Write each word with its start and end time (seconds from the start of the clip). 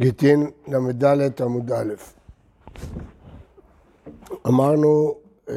גיטין 0.00 0.50
ל"ד 0.68 1.42
עמוד 1.42 1.72
א'. 1.72 1.94
אמרנו, 4.46 5.14
אה, 5.48 5.54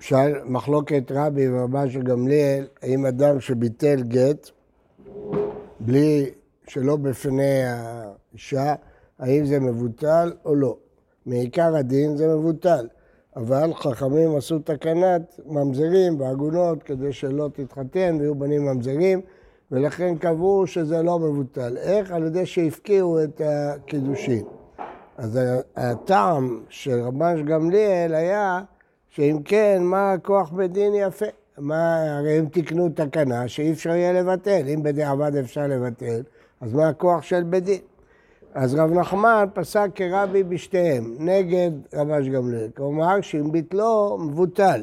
שאל 0.00 0.32
מחלוקת 0.44 1.12
רבי 1.14 1.48
ורבה 1.48 1.90
של 1.90 2.02
גמליאל, 2.02 2.66
האם 2.82 3.06
אדם 3.06 3.40
שביטל 3.40 4.02
גט, 4.02 4.50
בלי, 5.80 6.30
שלא 6.68 6.96
בפני 6.96 7.62
האישה, 7.64 8.74
האם 9.18 9.46
זה 9.46 9.60
מבוטל 9.60 10.32
או 10.44 10.54
לא. 10.54 10.76
מעיקר 11.26 11.76
הדין 11.76 12.16
זה 12.16 12.34
מבוטל, 12.34 12.88
אבל 13.36 13.74
חכמים 13.74 14.36
עשו 14.36 14.58
תקנת 14.58 15.40
ממזרים 15.46 16.20
ועגונות 16.20 16.82
כדי 16.82 17.12
שלא 17.12 17.50
תתחתן 17.52 18.16
ויהיו 18.20 18.34
בנים 18.34 18.64
ממזרים. 18.64 19.20
ולכן 19.72 20.16
קבעו 20.16 20.66
שזה 20.66 21.02
לא 21.02 21.18
מבוטל. 21.18 21.76
איך? 21.76 22.10
על 22.10 22.26
ידי 22.26 22.46
שהפקיעו 22.46 23.24
את 23.24 23.40
הקידושין. 23.44 24.44
אז 25.16 25.38
הטעם 25.76 26.60
של 26.68 27.00
רבן 27.00 27.44
גמליאל 27.44 28.14
היה 28.14 28.60
שאם 29.08 29.38
כן, 29.44 29.82
מה 29.82 30.12
הכוח 30.12 30.50
בדין 30.50 30.94
יפה? 30.94 31.26
מה, 31.58 32.16
הרי 32.18 32.38
הם 32.38 32.46
תיקנו 32.46 32.88
תקנה 32.88 33.48
שאי 33.48 33.72
אפשר 33.72 33.90
יהיה 33.90 34.12
לבטל. 34.12 34.68
אם 34.74 34.82
בדיעבד 34.82 35.36
אפשר 35.36 35.66
לבטל, 35.66 36.22
אז 36.60 36.74
מה 36.74 36.88
הכוח 36.88 37.22
של 37.22 37.42
בית 37.42 37.64
דין? 37.64 37.80
אז 38.54 38.74
רב 38.74 38.92
נחמן 38.92 39.44
פסק 39.54 39.90
כרבי 39.94 40.42
בשתיהם, 40.42 41.16
נגד 41.18 41.70
רבש 41.94 42.28
גמליאל. 42.28 42.68
כלומר, 42.76 43.20
שאם 43.20 43.52
ביטלו, 43.52 44.18
מבוטל. 44.20 44.82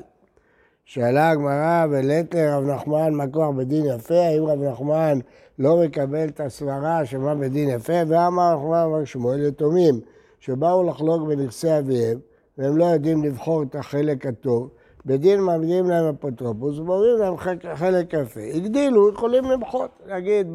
שאלה 0.85 1.29
הגמרא 1.29 1.85
ולית 1.89 2.35
לרב 2.35 2.63
נחמן 2.63 3.13
מה 3.13 3.27
כוח 3.27 3.49
בדין 3.55 3.85
יפה, 3.85 4.15
האם 4.15 4.43
רב 4.45 4.63
נחמן 4.63 5.19
לא 5.59 5.83
מקבל 5.83 6.27
את 6.27 6.39
הסברה 6.39 7.05
שמה 7.05 7.35
בדין 7.35 7.69
יפה, 7.69 7.93
ואמר 8.07 8.53
רב 8.53 8.59
נחמן 8.59 8.83
אמר 8.83 9.05
שמואל 9.05 9.45
יתומים 9.45 9.99
שבאו 10.39 10.83
לחלוק 10.83 11.27
בנכסי 11.27 11.79
אביהם 11.79 12.19
והם 12.57 12.77
לא 12.77 12.85
יודעים 12.85 13.23
לבחור 13.23 13.63
את 13.63 13.75
החלק 13.75 14.25
הטוב, 14.25 14.69
בדין 15.05 15.41
מעמידים 15.41 15.89
להם 15.89 16.15
אפוטרופוס 16.15 16.79
ואומרים 16.79 17.17
להם 17.19 17.37
חלק 17.75 18.13
יפה. 18.13 18.39
הגדילו, 18.53 19.09
יכולים 19.09 19.45
למחות, 19.45 19.89
להגיד 20.05 20.47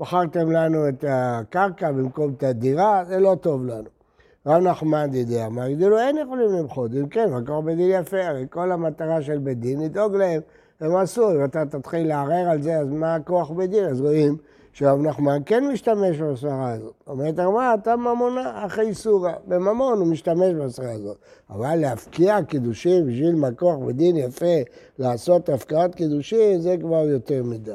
מכרתם 0.00 0.50
לנו 0.52 0.88
את 0.88 1.04
הקרקע 1.08 1.92
במקום 1.92 2.34
את 2.36 2.42
הדירה, 2.42 3.04
זה 3.04 3.18
לא 3.18 3.36
טוב 3.40 3.64
לנו. 3.64 4.03
רב 4.46 4.62
נחמן 4.62 5.06
דידי 5.10 5.44
אמר, 5.46 5.62
הגדילו 5.62 5.98
אין 5.98 6.18
יכולים 6.18 6.48
למחות, 6.48 6.90
אם 6.94 7.08
כן, 7.08 7.34
מקור 7.34 7.62
בית 7.62 7.76
דין 7.76 7.90
יפה, 8.00 8.26
הרי 8.26 8.46
כל 8.50 8.72
המטרה 8.72 9.22
של 9.22 9.38
בית 9.38 9.60
דין 9.60 9.80
לדאוג 9.80 10.16
להם, 10.16 10.40
הם 10.80 10.96
עשו, 10.96 11.30
אם 11.30 11.44
אתה 11.44 11.66
תתחיל 11.66 12.08
לערער 12.08 12.50
על 12.50 12.62
זה, 12.62 12.76
אז 12.76 12.90
מה 12.90 13.14
הכוח 13.14 13.50
בית 13.50 13.70
דין? 13.70 13.84
אז 13.84 14.00
רואים 14.00 14.36
שרב 14.72 15.00
נחמן 15.00 15.38
כן 15.46 15.66
משתמש 15.66 16.20
בסברה 16.20 16.70
הזאת. 16.70 16.94
אומרת 17.06 17.38
הרמ"א, 17.38 17.74
אתה 17.82 17.96
ממונה 17.96 18.66
אחי 18.66 18.94
סורה, 18.94 19.34
בממון 19.46 19.98
הוא 19.98 20.06
משתמש 20.06 20.54
בסברה 20.54 20.92
הזאת. 20.92 21.16
אבל 21.50 21.76
להפקיע 21.76 22.42
קידושים 22.42 23.06
בשביל 23.06 23.34
מקוח 23.34 23.76
בדין 23.86 24.16
יפה, 24.16 24.56
לעשות 24.98 25.48
הפקעת 25.48 25.94
קידושים, 25.94 26.60
זה 26.60 26.76
כבר 26.80 27.04
יותר 27.08 27.42
מדי. 27.42 27.72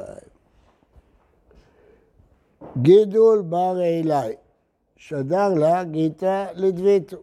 גידול 2.82 3.42
בר 3.42 3.80
אלי. 3.80 4.34
שדר 5.00 5.48
לה 5.54 5.84
גיתא 5.84 6.46
לדביתו. 6.54 7.16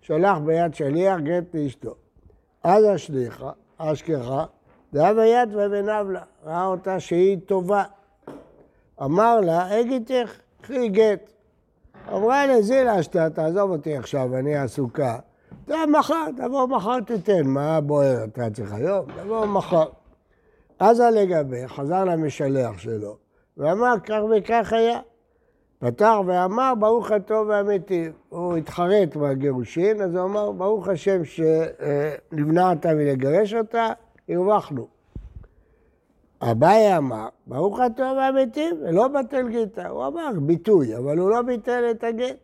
שלח 0.00 0.38
ביד 0.38 0.74
שליח 0.74 1.20
גט 1.20 1.54
לאשתו. 1.54 1.94
אז 2.64 2.84
השליחה, 2.84 3.50
אשכחה, 3.76 4.44
דאב 4.92 5.18
היד 5.18 5.48
ובניו 5.54 6.06
לה, 6.10 6.22
ראה 6.44 6.66
אותה 6.66 7.00
שהיא 7.00 7.38
טובה. 7.46 7.84
אמר 9.02 9.40
לה, 9.40 9.78
הגיתך, 9.78 10.36
קחי 10.60 10.88
גט. 10.88 11.32
אמרה 12.12 12.46
לה, 12.46 12.62
זילה 12.62 13.02
שתה, 13.02 13.30
תעזוב 13.30 13.70
אותי 13.70 13.96
עכשיו, 13.96 14.36
אני 14.36 14.56
עסוקה. 14.56 15.18
מחר, 15.68 16.26
תבוא 16.36 16.66
מחר 16.66 17.00
תיתן, 17.00 17.46
מה 17.46 17.80
בוער, 17.80 18.24
אתה 18.24 18.50
צריך 18.50 18.72
היום? 18.72 19.06
תבוא 19.22 19.46
מחר. 19.46 19.88
אז 20.78 21.00
לגבי, 21.00 21.68
חזר 21.68 22.04
למשלח 22.04 22.78
שלו, 22.78 23.16
ואמר, 23.56 23.94
כך 24.04 24.20
וכך 24.36 24.72
היה. 24.72 25.00
פתח 25.78 26.14
ואמר, 26.26 26.72
ברוך 26.78 27.10
הטוב 27.10 27.48
והמיטיב. 27.48 28.12
הוא 28.28 28.56
התחרט 28.56 29.16
בגירושין, 29.16 30.02
אז 30.02 30.14
הוא 30.14 30.24
אמר, 30.24 30.52
ברוך 30.52 30.88
השם 30.88 31.20
שנמנעת 31.24 32.86
מלגרש 32.86 33.54
אותה, 33.54 33.88
הרווחנו. 34.28 34.86
אביי 36.42 36.96
אמר, 36.96 37.28
ברוך 37.46 37.80
הטוב 37.80 38.16
והמיטיב, 38.16 38.76
ולא 38.82 39.08
בטל 39.08 39.48
גיטה. 39.48 39.88
הוא 39.88 40.06
אמר 40.06 40.30
ביטוי, 40.42 40.96
אבל 40.96 41.18
הוא 41.18 41.30
לא 41.30 41.42
ביטל 41.42 41.84
את 41.90 42.04
הגט. 42.04 42.36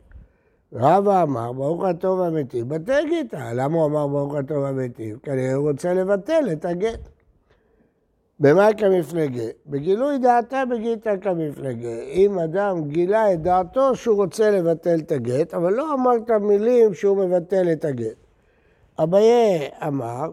רבא 0.73 1.23
אמר, 1.23 1.53
ברוך 1.53 1.85
הטוב 1.85 2.19
והמיטיב, 2.19 2.75
בטל 2.75 3.03
גיטה. 3.09 3.53
למה 3.55 3.77
הוא 3.77 3.87
אמר 3.87 4.07
ברוך 4.07 4.35
הטוב 4.35 4.59
והמיטיב? 4.59 5.19
כנראה 5.23 5.55
הוא 5.55 5.71
רוצה 5.71 5.95
לבטל 5.95 6.49
את 6.53 6.65
הגט. 6.65 7.01
במה 8.43 8.69
כמפלגה? 8.77 9.43
בגילוי 9.67 10.19
דעתה 10.19 10.63
בגיתא 10.71 11.15
כמפלגה. 11.21 12.03
אם 12.03 12.39
אדם 12.39 12.89
גילה 12.89 13.33
את 13.33 13.43
דעתו 13.43 13.97
שהוא 13.97 14.17
רוצה 14.17 14.51
לבטל 14.51 14.99
את 14.99 15.13
הגט, 15.13 15.55
אבל 15.55 15.73
לא 15.73 15.95
אמר 15.95 16.17
את 16.17 16.31
המילים 16.31 16.95
שהוא 16.95 17.17
מבטל 17.17 17.73
את 17.73 17.85
הגט. 17.85 18.17
אביי 18.99 19.69
אמר, 19.87 20.31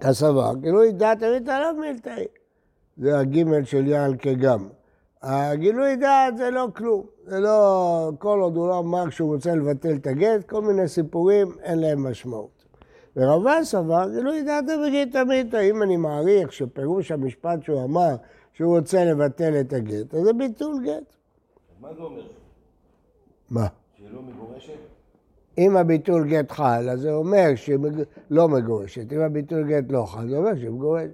כסבר, 0.00 0.54
גילוי 0.54 0.92
דעת 0.92 1.22
אמיתא 1.22 1.50
לא 1.50 1.80
מילתאי. 1.80 2.24
זה 2.96 3.18
הגימל 3.18 3.64
של 3.64 3.86
יעל 3.86 4.14
כגם. 4.18 4.68
הגילוי 5.22 5.96
דעת 5.96 6.36
זה 6.36 6.50
לא 6.50 6.68
כלום. 6.76 7.06
זה 7.26 7.40
לא, 7.40 8.10
כל 8.18 8.40
עוד 8.40 8.56
הוא 8.56 8.68
לא 8.68 8.78
אמר 8.78 9.10
שהוא 9.10 9.34
רוצה 9.34 9.54
לבטל 9.54 9.94
את 9.94 10.06
הגט, 10.06 10.48
כל 10.48 10.62
מיני 10.62 10.88
סיפורים 10.88 11.48
אין 11.62 11.78
להם 11.78 12.06
משמעות. 12.06 12.55
ורבן 13.16 13.64
סבר, 13.64 14.08
זה 14.08 14.22
לא 14.22 14.34
ידעת 14.34 14.64
בגט 14.64 15.16
המיתא. 15.16 15.70
אם 15.70 15.82
אני 15.82 15.96
מעריך 15.96 16.52
שפירוש 16.52 17.10
המשפט 17.12 17.62
שהוא 17.62 17.84
אמר 17.84 18.16
שהוא 18.52 18.78
רוצה 18.78 19.04
לבטל 19.04 19.60
את 19.60 19.72
הגט, 19.72 20.14
אז 20.14 20.22
זה 20.22 20.32
ביטול 20.32 20.84
גט. 20.84 21.16
מה 21.80 21.94
זה 21.94 22.02
אומר? 22.02 22.26
מה? 23.50 23.66
שהיא 23.96 24.10
לא 24.10 24.22
מגורשת? 24.22 24.72
אם 25.58 25.76
הביטול 25.76 26.28
גט 26.28 26.50
חל, 26.50 26.88
אז 26.90 27.00
זה 27.00 27.12
אומר 27.12 27.54
שהיא 27.54 27.78
לא 28.30 28.48
מגורשת. 28.48 29.12
אם 29.12 29.20
הביטול 29.20 29.68
גט 29.68 29.84
לא 29.90 30.04
חל, 30.06 30.28
זה 30.28 30.36
אומר 30.36 30.56
שהיא 30.56 30.70
מגורשת. 30.70 31.10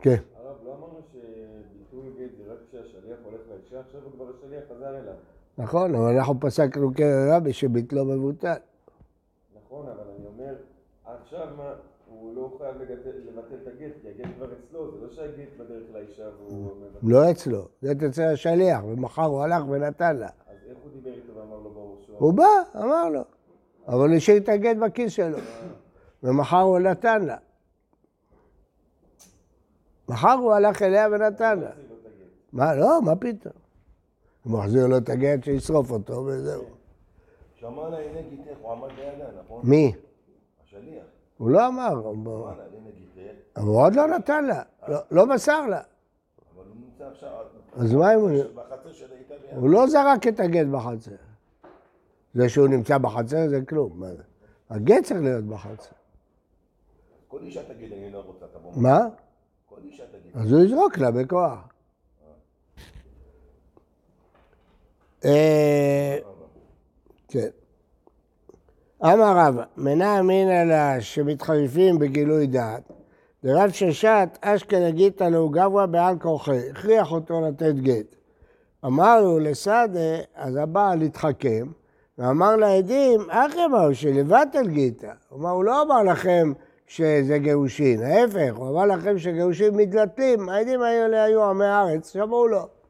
כן. 0.00 0.16
הרב, 0.36 0.56
לא 0.64 0.74
אמרנו 0.74 1.00
שביטול 1.12 2.04
גט 2.18 2.30
זה 2.36 2.52
רק 2.52 2.58
כשהשליח 2.68 3.18
הולך 3.24 3.40
לאישה, 3.50 3.80
עכשיו 3.80 4.00
כבר 4.12 4.26
השליח 4.38 4.64
חזר 4.70 4.98
אליו. 4.98 5.14
נכון, 5.58 5.94
אבל 5.94 6.16
אנחנו 6.16 6.40
פסקנו 6.40 6.90
כרבי 6.94 7.52
שביטלו 7.52 8.04
מבוטל. 8.04 8.54
נכון, 9.56 9.86
אבל 9.86 10.10
אני 10.18 10.26
אומר, 10.26 10.54
עכשיו 11.04 11.48
מה, 11.56 11.72
הוא 12.08 12.36
לא 12.36 12.58
חייב 12.58 12.76
לבטל 12.76 13.54
את 13.62 13.66
הגט, 13.66 13.92
כי 14.02 14.08
הגט 14.08 14.34
כבר 14.36 14.46
אצלו, 14.52 14.90
זה 14.90 15.06
לא 15.06 15.12
שהגט 15.12 15.48
בדרך 15.58 15.82
לאישה 15.92 16.28
והוא... 16.38 16.70
לא 17.02 17.30
אצלו, 17.30 17.68
גט 17.84 18.02
אצל 18.02 18.22
השליח, 18.22 18.84
ומחר 18.84 19.22
הוא 19.24 19.42
הלך 19.42 19.62
ונתן 19.68 20.16
לה. 20.16 20.26
אז 20.26 20.56
איך 20.68 20.78
הוא 20.82 20.90
דיבר 20.92 21.14
איתו 21.16 21.34
ואמר 21.34 21.58
לו 21.64 21.70
ברור 21.70 21.98
שהוא... 22.06 22.16
הוא 22.18 22.34
בא, 22.34 22.48
אמר 22.76 23.08
לו, 23.08 23.22
אבל 23.88 24.08
הוא 24.08 24.16
השאיר 24.16 24.36
את 24.36 24.48
הגט 24.48 24.76
בכיס 24.76 25.12
שלו, 25.12 25.38
ומחר 26.22 26.60
הוא 26.60 26.78
נתן 26.78 27.22
לה. 27.22 27.36
מחר 30.08 30.32
הוא 30.32 30.52
הלך 30.52 30.82
אליה 30.82 31.08
ונתן 31.12 31.60
לה. 31.60 31.70
מה, 32.52 32.74
לא, 32.74 33.02
מה 33.02 33.16
פתאום? 33.16 33.63
הוא 34.44 34.58
מחזיר 34.58 34.86
לו 34.86 34.96
את 34.98 35.08
הגט 35.08 35.44
שישרוף 35.44 35.90
אותו 35.90 36.12
וזהו. 36.12 36.64
שמע 37.54 37.88
לה 37.88 37.98
הנה 37.98 38.22
גיתך, 38.30 38.58
הוא 38.62 38.72
עמד 38.72 38.88
לידה, 38.98 39.24
נכון? 39.44 39.60
מי? 39.64 39.92
השליח. 40.64 41.04
הוא 41.38 41.50
לא 41.50 41.66
אמר, 41.68 41.92
אבל 41.92 42.54
הוא 43.58 43.82
עוד 43.82 43.94
לא 43.94 44.06
נתן 44.06 44.44
לה, 44.44 44.62
לא- 44.88 44.98
לא 45.10 45.26
מסר 45.26 45.66
לה. 45.66 45.80
אבל 46.54 46.64
הוא 46.68 46.76
נמצא 46.76 47.04
עכשיו... 47.12 47.30
אז 47.76 47.94
מה 47.94 48.14
אם 48.14 48.20
הוא... 48.20 48.30
הוא 49.56 49.70
לא 49.70 49.86
זרק 49.86 50.26
את 50.28 50.40
הגט 50.40 50.66
בחצר. 50.66 51.10
זה 52.34 52.48
שהוא 52.48 52.68
נמצא 52.68 52.98
בחצר 52.98 53.48
זה 53.48 53.60
כלום. 53.68 54.02
הגט 54.70 55.04
צריך 55.04 55.20
להיות 55.20 55.44
בחצר. 55.44 55.90
כל 57.28 57.38
אישה 57.42 57.62
תגיד, 57.74 57.92
אני 57.92 58.10
לא 58.10 58.18
רוצה, 58.26 58.46
תבוא. 58.46 58.72
מה? 58.76 58.98
כל 59.68 59.76
אישה 59.84 60.04
תגיד. 60.06 60.32
אז 60.42 60.52
הוא 60.52 60.60
יזרוק 60.60 60.98
לה 60.98 61.10
בכוח. 61.10 61.52
אה, 61.52 62.32
כן. 67.28 67.48
אמר 69.02 69.36
רבא, 69.36 69.62
מנע 69.76 70.20
אמינא 70.20 70.64
לה 70.64 71.00
שמתחריפים 71.00 71.98
בגילוי 71.98 72.46
דעת, 72.46 72.92
ורב 73.44 73.70
ששת 73.70 74.28
אשכנא 74.40 74.90
גיתא 74.90 75.24
לו 75.24 75.48
גברא 75.48 75.86
בעל 75.86 76.18
כורחי, 76.18 76.70
הכריח 76.70 77.12
אותו 77.12 77.40
לתת 77.40 77.74
גט. 77.74 78.16
אמר 78.84 79.20
לו 79.20 79.38
לסעדה, 79.38 80.16
אז 80.34 80.56
הבעל 80.56 81.02
התחכם, 81.02 81.66
ואמר 82.18 82.56
לעדים, 82.56 83.20
אחי 83.30 83.64
אמרו 83.64 83.94
שלבטל 83.94 84.68
גיתא. 84.68 85.12
אמר, 85.32 85.50
הוא 85.50 85.64
לא 85.64 85.82
אמר 85.82 86.02
לכם 86.02 86.52
שזה 86.86 87.38
גירושין. 87.38 88.02
ההפך, 88.02 88.56
הוא 88.56 88.68
אמר 88.68 88.86
לכם 88.86 89.18
שגירושין 89.18 89.76
מתלתלים, 89.76 90.48
העדים 90.48 90.82
האלה 90.82 91.24
היו 91.24 91.44
עמי 91.44 91.64
הארץ, 91.64 92.12
שמעו 92.12 92.48
לו. 92.48 92.83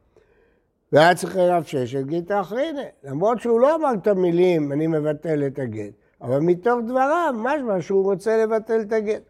והיה 0.94 1.14
צריך 1.14 1.36
רב 1.36 1.62
ששת 1.62 2.02
גיתא 2.06 2.40
אחרינה, 2.40 2.82
למרות 3.04 3.40
שהוא 3.40 3.60
לא 3.60 3.74
אמר 3.74 3.90
את 4.02 4.06
המילים, 4.06 4.72
אני 4.72 4.86
מבטל 4.86 5.46
את 5.46 5.58
הגט, 5.58 5.92
אבל 6.22 6.38
מתוך 6.38 6.74
דבריו, 6.86 7.34
משמע 7.36 7.80
שהוא 7.80 8.04
רוצה 8.04 8.44
לבטל 8.44 8.80
את 8.80 8.92
הגט. 8.92 9.22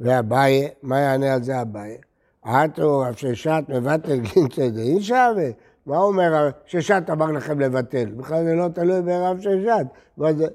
ואביי, 0.00 0.68
מה 0.82 1.00
יענה 1.00 1.34
על 1.34 1.42
זה 1.42 1.60
אביי? 1.60 1.96
עטו 2.42 2.98
רב 2.98 3.14
ששת 3.14 3.64
מבטל 3.68 4.16
גינתא 4.16 4.68
דאין 4.68 5.02
שווה? 5.02 5.50
מה 5.86 5.98
אומר 5.98 6.50
ששת 6.66 7.02
אמר 7.12 7.32
לכם 7.32 7.60
לבטל? 7.60 8.04
בכלל 8.04 8.44
זה 8.44 8.54
לא 8.54 8.68
תלוי 8.68 9.02
ברב 9.02 9.40
ששת. 9.40 9.86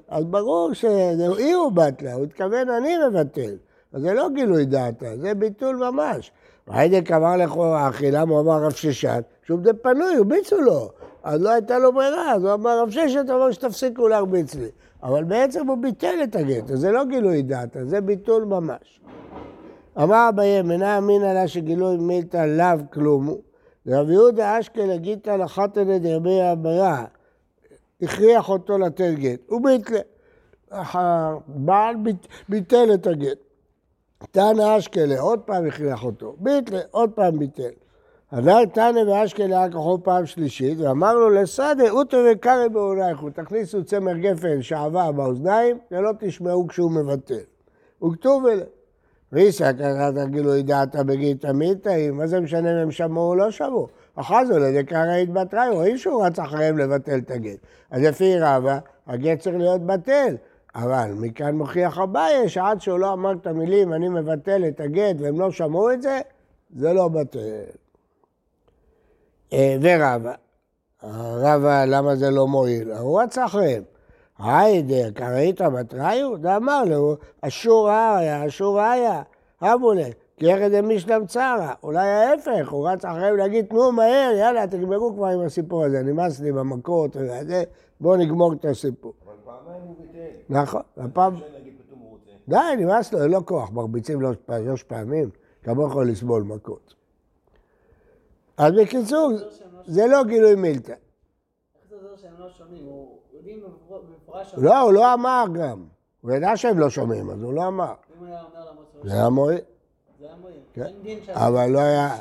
אז 0.08 0.24
ברור 0.24 0.72
שהיא 0.72 1.54
הוא 1.54 1.72
בטלה, 1.72 2.12
הוא 2.12 2.24
התכוון 2.24 2.70
אני 2.70 2.94
מבטל. 3.08 3.56
אז 3.92 4.02
זה 4.02 4.12
לא 4.12 4.28
גילוי 4.34 4.64
דעתה, 4.64 5.16
זה 5.16 5.34
ביטול 5.34 5.76
ממש. 5.76 6.32
והיידק 6.68 7.10
אמר 7.10 7.36
לכאורה 7.36 7.88
אחי, 7.88 8.10
למה 8.10 8.32
הוא 8.32 8.40
אמר 8.40 8.64
רב 8.64 8.70
ששת? 8.70 9.24
שהוא 9.50 9.60
פנוי, 9.82 10.16
הרביצו 10.16 10.60
לו. 10.60 10.88
אז 11.22 11.42
לא 11.42 11.50
הייתה 11.50 11.78
לו 11.78 11.92
ברירה, 11.92 12.32
אז 12.32 12.44
הוא 12.44 12.52
אמר 12.52 12.82
רב 12.82 12.90
ששת, 12.90 13.24
אמר 13.30 13.50
שתפסיקו 13.50 14.08
להרביץ 14.08 14.54
לי. 14.54 14.68
אבל 15.02 15.24
בעצם 15.24 15.66
הוא 15.66 15.78
ביטל 15.78 16.18
את 16.24 16.36
הגט, 16.36 16.64
זה 16.66 16.90
לא 16.90 17.04
גילוי 17.04 17.42
דעתה, 17.42 17.84
זה 17.84 18.00
ביטול 18.00 18.44
ממש. 18.44 19.00
אמר 20.02 20.28
אביי, 20.28 20.62
מנה 20.62 20.98
אמינא 20.98 21.24
לה 21.24 21.48
שגילוי 21.48 21.96
מילתא 21.96 22.46
לאו 22.46 22.84
כלום 22.92 23.26
הוא. 23.26 23.40
רב 23.86 24.10
יהודה 24.10 24.60
אשכנזי 24.60 24.98
גיתא 24.98 25.30
לחתנא 25.30 25.98
דרבי 25.98 26.38
אביה, 26.52 27.04
הכריח 28.02 28.48
אותו 28.48 28.78
לתת 28.78 29.14
גט, 29.14 29.40
הוא 29.46 29.60
ביטל. 29.64 29.96
הבעל 30.70 31.94
ביטל 32.48 32.94
את 32.94 33.06
הגט. 33.06 33.38
תנא 34.30 34.78
אשכלה, 34.78 35.20
עוד 35.20 35.40
פעם 35.40 35.66
הכריח 35.66 36.04
אותו, 36.04 36.36
ביטל, 36.38 36.80
עוד 36.90 37.10
פעם 37.10 37.38
ביטל. 37.38 37.70
עדיין 38.32 38.68
תנא 38.68 38.98
ואשכלה 38.98 39.68
כחו 39.68 39.98
פעם 40.02 40.26
שלישית, 40.26 40.78
ואמר 40.80 41.14
לו 41.14 41.30
לסדה, 41.30 41.90
אוטו 41.90 42.16
וקרא 42.32 42.68
באורייכו, 42.68 43.30
תכניסו 43.30 43.84
צמר 43.84 44.16
גפן 44.16 44.62
שעבר 44.62 45.12
באוזניים, 45.12 45.78
ולא 45.90 46.10
תשמעו 46.20 46.68
כשהוא 46.68 46.90
מבטל. 46.90 47.44
וכתוב 48.04 48.46
אלה. 48.46 48.64
ואיסא 49.32 49.72
קראת 49.72 50.30
גילוי 50.30 50.62
דעתא 50.62 51.02
בגית 51.02 51.44
מיתאי, 51.44 52.10
מה 52.10 52.26
זה 52.26 52.40
משנה 52.40 52.72
אם 52.72 52.76
הם 52.76 52.90
שמעו 52.90 53.28
או 53.28 53.34
לא 53.34 53.50
שמעו? 53.50 53.88
אחר 54.14 54.44
זה 54.46 54.58
לדקרא 54.58 55.14
התבטרה, 55.14 55.70
רואים 55.70 55.98
שהוא 55.98 56.24
רץ 56.24 56.38
אחריהם 56.38 56.78
לבטל 56.78 57.18
את 57.18 57.30
הגט. 57.30 57.58
אז 57.90 58.02
לפי 58.02 58.38
רבא, 58.38 58.78
הגט 59.06 59.38
צריך 59.38 59.56
להיות 59.56 59.86
בטל. 59.86 60.36
אבל 60.74 61.10
מכאן 61.16 61.54
מוכיח 61.54 61.98
אביי 61.98 62.48
שעד 62.48 62.80
שהוא 62.80 62.98
לא 62.98 63.12
אמר 63.12 63.32
את 63.32 63.46
המילים 63.46 63.92
אני 63.92 64.08
מבטל 64.08 64.64
את 64.68 64.80
הגט 64.80 65.16
והם 65.18 65.40
לא 65.40 65.50
שמעו 65.50 65.92
את 65.92 66.02
זה, 66.02 66.20
זה 66.76 66.92
לא 66.92 67.08
בטל. 67.08 67.80
אה, 69.52 69.76
ורבא, 69.82 70.32
רבא 71.42 71.84
למה 71.84 72.16
זה 72.16 72.30
לא 72.30 72.46
מועיל? 72.46 72.92
הוא 72.92 73.20
רץ 73.20 73.38
אחריהם. 73.38 73.82
היידה, 74.38 75.10
קראית 75.14 75.60
בתראיו? 75.60 76.32
ואמר 76.42 76.84
לו, 76.84 77.16
אשור 77.40 77.90
היה, 77.90 78.46
אשור 78.46 78.80
היה, 78.80 79.22
אבולה, 79.62 80.08
כירד 80.36 80.72
דמישלם 80.72 81.26
צרה. 81.26 81.72
אולי 81.82 82.08
ההפך, 82.08 82.70
הוא 82.70 82.88
רץ 82.88 83.04
אחריהם 83.04 83.36
להגיד, 83.36 83.66
תנו 83.66 83.92
מהר, 83.92 84.32
יאללה, 84.38 84.66
תגמרו 84.66 85.14
כבר 85.14 85.26
עם 85.26 85.40
הסיפור 85.40 85.84
הזה, 85.84 86.02
נמאס 86.02 86.40
לי 86.40 86.52
במכות, 86.52 87.16
בואו 88.00 88.16
נגמור 88.16 88.52
את 88.52 88.64
הסיפור. 88.64 89.12
אבל 89.26 89.34
פעמיים 89.44 89.82
הוא 89.82 89.94
ביטל. 89.98 90.60
נכון, 90.60 90.82
הפעם... 90.96 91.34
די, 92.48 92.56
נמאס 92.78 93.12
לו, 93.12 93.22
אין 93.22 93.30
לו 93.30 93.46
כוח, 93.46 93.70
מרביצים 93.70 94.20
לו 94.20 94.30
שלוש 94.48 94.82
פעמים, 94.82 95.30
כמה 95.62 95.84
יכול 95.84 96.08
לסבול 96.08 96.42
מכות. 96.42 96.99
אז 98.56 98.72
בקיצור, 98.82 99.30
זה 99.86 100.06
לא 100.06 100.24
גילוי 100.24 100.54
מילתא. 100.54 100.92
לא? 102.38 102.46
הוא. 104.56 104.62
לא, 104.64 104.80
הוא 104.80 104.92
לא 104.92 105.14
אמר 105.14 105.44
גם. 105.54 105.84
הוא 106.20 106.32
ידע 106.32 106.56
שהם 106.56 106.78
לא 106.78 106.90
שומעים, 106.90 107.30
אז 107.30 107.42
הוא 107.42 107.52
לא 107.54 107.66
אמר. 107.68 107.94
זה 109.04 109.12
היה 109.12 109.28
מועיל. 109.30 109.58
כן. 110.74 110.82
אבל 111.34 111.70
לא 111.70 111.78
היה... 111.80 112.16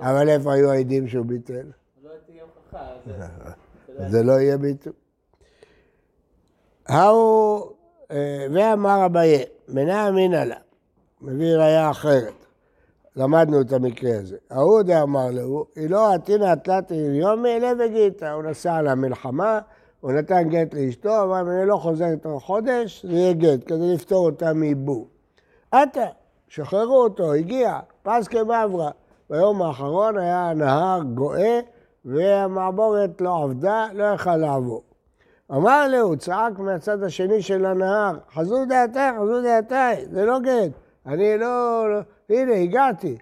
אבל 0.00 0.28
איפה 0.28 0.52
היו 0.52 0.70
העדים 0.70 1.08
שהוא 1.08 1.26
ביטל? 1.26 1.66
לא 2.04 2.10
זה- 4.10 4.22
לא 4.22 4.32
יהיה 4.32 4.58
ביטול. 4.58 4.92
ההוא, 6.86 7.70
אה, 8.10 8.46
ואמר 8.54 9.06
אביי, 9.06 9.44
מנה 9.68 10.08
אמינא 10.08 10.36
לה, 10.36 10.56
מביא 11.20 11.56
ראיה 11.56 11.90
אחרת. 11.90 12.37
למדנו 13.18 13.60
את 13.60 13.72
המקרה 13.72 14.18
הזה. 14.18 14.36
ההוא 14.50 14.82
דאמר 14.82 15.30
לו, 15.30 15.66
היא 15.76 15.90
לא 15.90 16.12
עתינא 16.14 16.54
תלת 16.54 16.90
יומי 16.90 17.48
אלה 17.48 17.72
וגיתא. 17.78 18.24
הוא 18.24 18.42
נסע 18.42 18.82
למלחמה, 18.82 19.58
הוא 20.00 20.12
נתן 20.12 20.48
גט 20.48 20.74
לאשתו, 20.74 21.24
אמר, 21.24 21.40
אם 21.40 21.48
אני 21.48 21.66
לא 21.66 21.76
חוזר 21.76 22.16
תוך 22.22 22.44
חודש, 22.44 23.06
זה 23.06 23.12
יהיה 23.12 23.32
גט, 23.32 23.60
כדי 23.66 23.94
לפתור 23.94 24.26
אותה 24.26 24.52
מעיבור. 24.52 25.08
עתה, 25.72 26.06
שחררו 26.48 27.02
אותו, 27.02 27.32
הגיע, 27.32 27.78
פס 28.02 28.28
כבברה. 28.28 28.90
ביום 29.30 29.62
האחרון 29.62 30.18
היה 30.18 30.50
הנהר 30.50 31.00
גואה, 31.14 31.60
והמעבורת 32.04 33.20
לא 33.20 33.42
עבדה, 33.42 33.86
לא 33.94 34.04
יכל 34.04 34.36
לעבור. 34.36 34.82
אמר 35.50 35.88
לו, 35.88 36.00
הוא 36.00 36.16
צעק 36.16 36.58
מהצד 36.58 37.02
השני 37.02 37.42
של 37.42 37.66
הנהר, 37.66 38.18
חזו 38.34 38.64
דעתי, 38.68 39.18
חזו 39.20 39.42
דעתי, 39.42 40.06
זה 40.10 40.24
לא 40.24 40.38
גט. 40.40 40.70
אני 41.06 41.38
לא, 41.38 41.86
לא 41.90 42.00
הנה, 42.30 42.54
הגעתי. 42.54 43.18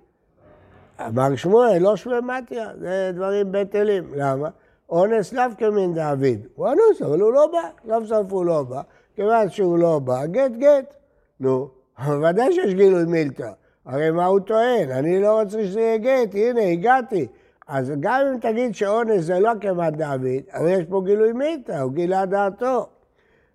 אמר 1.00 1.36
שמואל, 1.36 1.78
לא 1.78 1.96
שמי 1.96 2.20
מתיה, 2.22 2.68
זה 2.80 3.10
דברים 3.14 3.52
בטלים. 3.52 4.04
למה? 4.14 4.48
אונס 4.88 5.32
לאו 5.32 5.44
כמין 5.58 5.94
דאביד. 5.94 6.46
הוא 6.54 6.68
אנוס, 6.68 7.02
אבל 7.02 7.20
הוא 7.20 7.32
לא 7.32 7.46
בא. 7.52 7.68
סוף 7.88 8.04
סוף 8.06 8.32
הוא 8.32 8.44
לא 8.44 8.62
בא. 8.62 8.80
כיוון 9.14 9.50
שהוא 9.50 9.78
לא 9.78 9.98
בא, 9.98 10.26
גט 10.26 10.50
גט. 10.50 10.94
נו, 11.40 11.68
ודאי 12.08 12.52
שיש 12.52 12.74
גילוי 12.74 13.04
מילתא. 13.04 13.50
הרי 13.86 14.10
מה 14.10 14.26
הוא 14.26 14.40
טוען? 14.40 14.90
אני 14.90 15.22
לא 15.22 15.40
רוצה 15.40 15.64
שזה 15.64 15.80
יהיה 15.80 15.98
גט, 15.98 16.34
הנה, 16.34 16.60
הגעתי. 16.60 17.26
אז 17.68 17.92
גם 18.00 18.20
אם 18.32 18.38
תגיד 18.38 18.74
שאונס 18.74 19.24
זה 19.24 19.38
לא 19.40 19.50
כמעט 19.60 19.92
דוד, 19.92 20.26
אבל 20.54 20.68
יש 20.68 20.84
פה 20.88 21.02
גילוי 21.04 21.32
מילתא, 21.32 21.72
הוא 21.72 21.92
גילה 21.92 22.26
דעתו. 22.26 22.86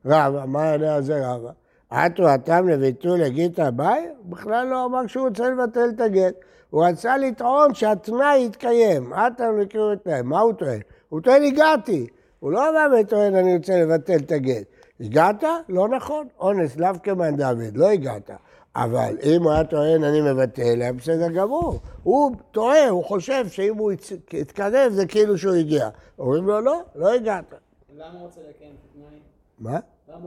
רבא, 0.05 0.43
מה 0.47 0.65
יענה 0.65 0.95
על 0.95 1.01
זה 1.01 1.27
רבא? 1.27 1.51
עטו 1.91 2.29
התם 2.29 2.67
לביטול 2.67 3.23
הגיתא 3.23 3.69
ביי? 3.69 4.07
הוא 4.17 4.31
בכלל 4.31 4.67
לא 4.67 4.85
אמר 4.85 5.07
שהוא 5.07 5.27
רוצה 5.27 5.49
לבטל 5.49 5.89
את 5.95 6.01
הגט. 6.01 6.33
הוא 6.69 6.85
רצה 6.85 7.17
לטעון 7.17 7.73
שהתנאי 7.73 8.45
יתקיים. 8.45 9.13
עטם 9.13 9.57
לקרוא 9.59 9.93
את 9.93 10.03
תנאי. 10.03 10.21
מה 10.21 10.39
הוא 10.39 10.53
טוען? 10.53 10.79
הוא 11.09 11.21
טוען 11.21 11.43
הגעתי. 11.43 12.07
הוא 12.39 12.51
לא 12.51 12.71
בא 12.71 12.95
וטוען 12.95 13.35
אני 13.35 13.57
רוצה 13.57 13.81
לבטל 13.81 14.17
את 14.17 14.31
הגט. 14.31 14.63
הגעת? 14.99 15.43
לא 15.69 15.87
נכון. 15.87 16.27
אונס 16.39 16.77
לאו 16.77 16.89
כמאן 17.03 17.35
דוד, 17.35 17.75
לא 17.77 17.89
הגעת. 17.89 18.31
אבל 18.75 19.17
אם 19.23 19.43
הוא 19.43 19.51
היה 19.51 19.63
טוען 19.63 20.03
אני 20.03 20.21
מבטל, 20.21 20.81
היה 20.81 20.93
בסדר 20.93 21.31
גמור. 21.31 21.79
הוא 22.03 22.35
טועה, 22.51 22.89
הוא 22.89 23.03
חושב 23.03 23.47
שאם 23.47 23.77
הוא 23.77 23.91
יתקרב 24.33 24.91
זה 24.91 25.05
כאילו 25.05 25.37
שהוא 25.37 25.53
הגיע. 25.53 25.89
אומרים 26.19 26.47
לו 26.47 26.61
לא, 26.61 26.81
לא 26.95 27.13
הגעת. 27.13 27.53
למה 27.95 28.05
הוא 28.13 28.21
רוצה 28.21 28.39
לקיים 28.49 28.71
את 28.71 28.89
התנאי? 28.89 29.19
מה? 29.59 29.79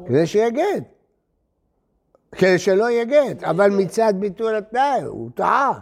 כדי 0.06 0.26
שיהיה 0.26 0.50
גט. 0.50 0.93
כדי 2.38 2.58
שלא 2.58 2.90
יהיה 2.90 3.04
גט, 3.04 3.42
אבל 3.42 3.70
מצד 3.70 4.14
ביטול 4.18 4.54
התנאי, 4.54 5.02
הוא 5.02 5.30
טעה. 5.34 5.72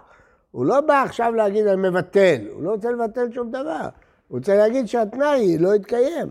הוא 0.50 0.66
לא 0.66 0.80
בא 0.80 1.02
עכשיו 1.02 1.32
להגיד 1.35 1.66
אני 1.66 1.88
מבטל, 1.90 2.40
הוא 2.52 2.62
לא 2.62 2.71
רוצה 2.71 2.90
לבטל 2.90 3.32
שום 3.32 3.50
דבר. 3.50 3.88
הוא 4.28 4.38
רוצה 4.38 4.56
להגיד 4.56 4.88
שהתנאי 4.88 5.59
לא 5.59 5.75
יתקיים. 5.75 6.28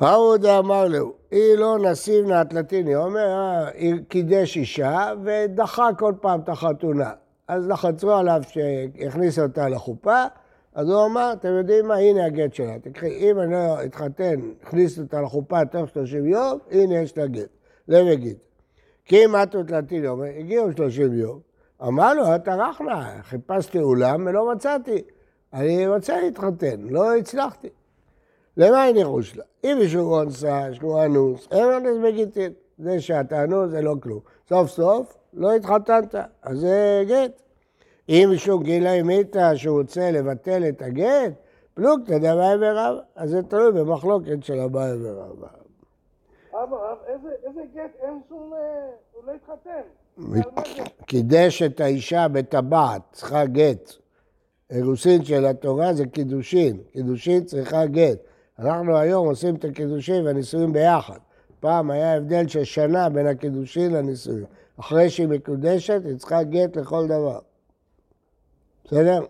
ההוד 0.00 0.46
אמר 0.46 0.88
לו, 0.88 1.12
היא 1.30 1.54
לא 1.56 1.78
נסיב 1.78 2.26
נתלתיני, 2.26 2.94
הוא 2.94 3.04
אומר, 3.04 3.28
"אה, 3.28 3.90
קידש 4.08 4.56
אישה 4.56 5.12
ודחה 5.24 5.88
כל 5.98 6.14
פעם 6.20 6.40
את 6.40 6.48
החתונה. 6.48 7.10
אז 7.48 7.68
לחצו 7.68 8.12
עליו 8.12 8.40
שהכניס 8.48 9.38
אותה 9.38 9.68
לחופה, 9.68 10.24
אז 10.74 10.88
הוא 10.88 11.06
אמר, 11.06 11.32
אתם 11.32 11.48
יודעים 11.48 11.86
מה, 11.86 11.94
הנה 11.94 12.24
הגט 12.26 12.54
שלה. 12.54 12.78
תקחי, 12.78 13.30
אם 13.30 13.40
אני 13.40 13.52
לא 13.52 13.84
אתחתן, 13.84 14.40
הכניס 14.62 14.98
אותה 14.98 15.20
לחופה 15.20 15.64
תוך 15.64 15.88
30 15.90 16.26
יום, 16.26 16.58
הנה 16.70 16.94
יש 16.98 17.18
לה 17.18 17.26
גט. 17.26 17.55
לך 17.88 18.06
וגיד. 18.12 18.36
כי 19.04 19.24
אם 19.24 19.36
את 19.36 19.56
תלתיני, 19.66 20.08
אומר, 20.08 20.26
הגיעו 20.38 20.72
30 20.72 21.12
יום, 21.12 21.40
אמר 21.82 22.14
לו, 22.14 22.34
אתה 22.34 22.54
רחנה, 22.54 23.22
חיפשתי 23.22 23.78
אולם 23.78 24.26
ולא 24.26 24.52
מצאתי. 24.52 25.02
אני 25.52 25.86
רוצה 25.86 26.20
להתחתן, 26.20 26.80
לא 26.80 27.16
הצלחתי. 27.16 27.68
למה 28.56 28.82
היא 28.82 28.94
ניחוש 28.94 29.36
לה? 29.36 29.44
אם 29.64 29.76
מישהו 29.80 30.14
אונסה, 30.14 30.74
שהוא 30.74 31.04
אנוס, 31.04 31.48
אין 31.50 31.64
אונס 31.64 31.96
בגיטין. 32.04 32.52
זה 32.78 33.00
שאתה 33.00 33.44
אנוס 33.44 33.70
זה 33.70 33.82
לא 33.82 33.94
כלום. 34.02 34.20
סוף 34.48 34.70
סוף 34.70 35.16
לא 35.34 35.54
התחתנת, 35.54 36.14
אז 36.42 36.58
זה 36.58 37.04
גט. 37.08 37.42
אם 38.08 38.26
מישהו 38.30 38.58
גילה 38.58 39.02
מיתה 39.02 39.56
שהוא 39.56 39.80
רוצה 39.80 40.10
לבטל 40.10 40.68
את 40.68 40.82
הגט, 40.82 41.32
פלוגתא 41.74 42.18
דבעי 42.18 42.56
ורבא. 42.60 42.98
אז 43.16 43.30
זה 43.30 43.42
תלוי 43.42 43.72
במחלוקת 43.72 44.44
של 44.44 44.60
אביי 44.60 44.92
ורבא. 45.02 45.55
אבא, 46.62 46.76
רב, 46.76 46.98
איזה, 47.44 47.60
גט? 47.74 47.90
אין 48.02 48.20
שום... 48.28 48.54
אה, 48.54 48.86
הוא 49.12 49.24
לא 49.26 49.32
התחתן. 49.32 49.80
קידש 51.06 51.62
את 51.62 51.80
האישה 51.80 52.28
בטבעת, 52.28 53.02
צריכה 53.12 53.46
גט. 53.46 53.92
אירוסין 54.70 55.24
של 55.24 55.46
התורה 55.46 55.94
זה 55.94 56.06
קידושין, 56.06 56.78
קידושין 56.92 57.44
צריכה 57.44 57.86
גט. 57.86 58.18
אנחנו 58.58 58.96
היום 58.96 59.26
עושים 59.26 59.54
את 59.54 59.64
הקידושין 59.64 60.26
והנישואים 60.26 60.72
ביחד. 60.72 61.18
פעם 61.60 61.90
היה 61.90 62.16
הבדל 62.16 62.48
של 62.48 62.64
שנה 62.64 63.08
בין 63.08 63.26
הקידושין 63.26 63.92
לנישואים. 63.92 64.44
אחרי 64.80 65.10
שהיא 65.10 65.28
מקודשת, 65.28 66.00
היא 66.04 66.16
צריכה 66.16 66.42
גט 66.42 66.76
לכל 66.76 67.06
דבר. 67.06 67.38
בסדר? 68.84 69.20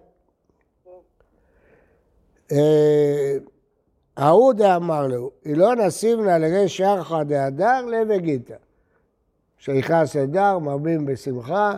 ההוא 4.17 4.53
דאמר 4.53 5.07
לו, 5.07 5.31
לא 5.47 5.75
נסיבנה 5.75 6.39
לריש 6.39 6.81
ירחא 6.81 7.23
דהדר 7.23 7.87
לב 7.87 8.13
גיתא. 8.13 8.55
שיכנס 9.59 10.17
אדר, 10.17 10.59
מרבים 10.59 11.07
בשמחה, 11.07 11.73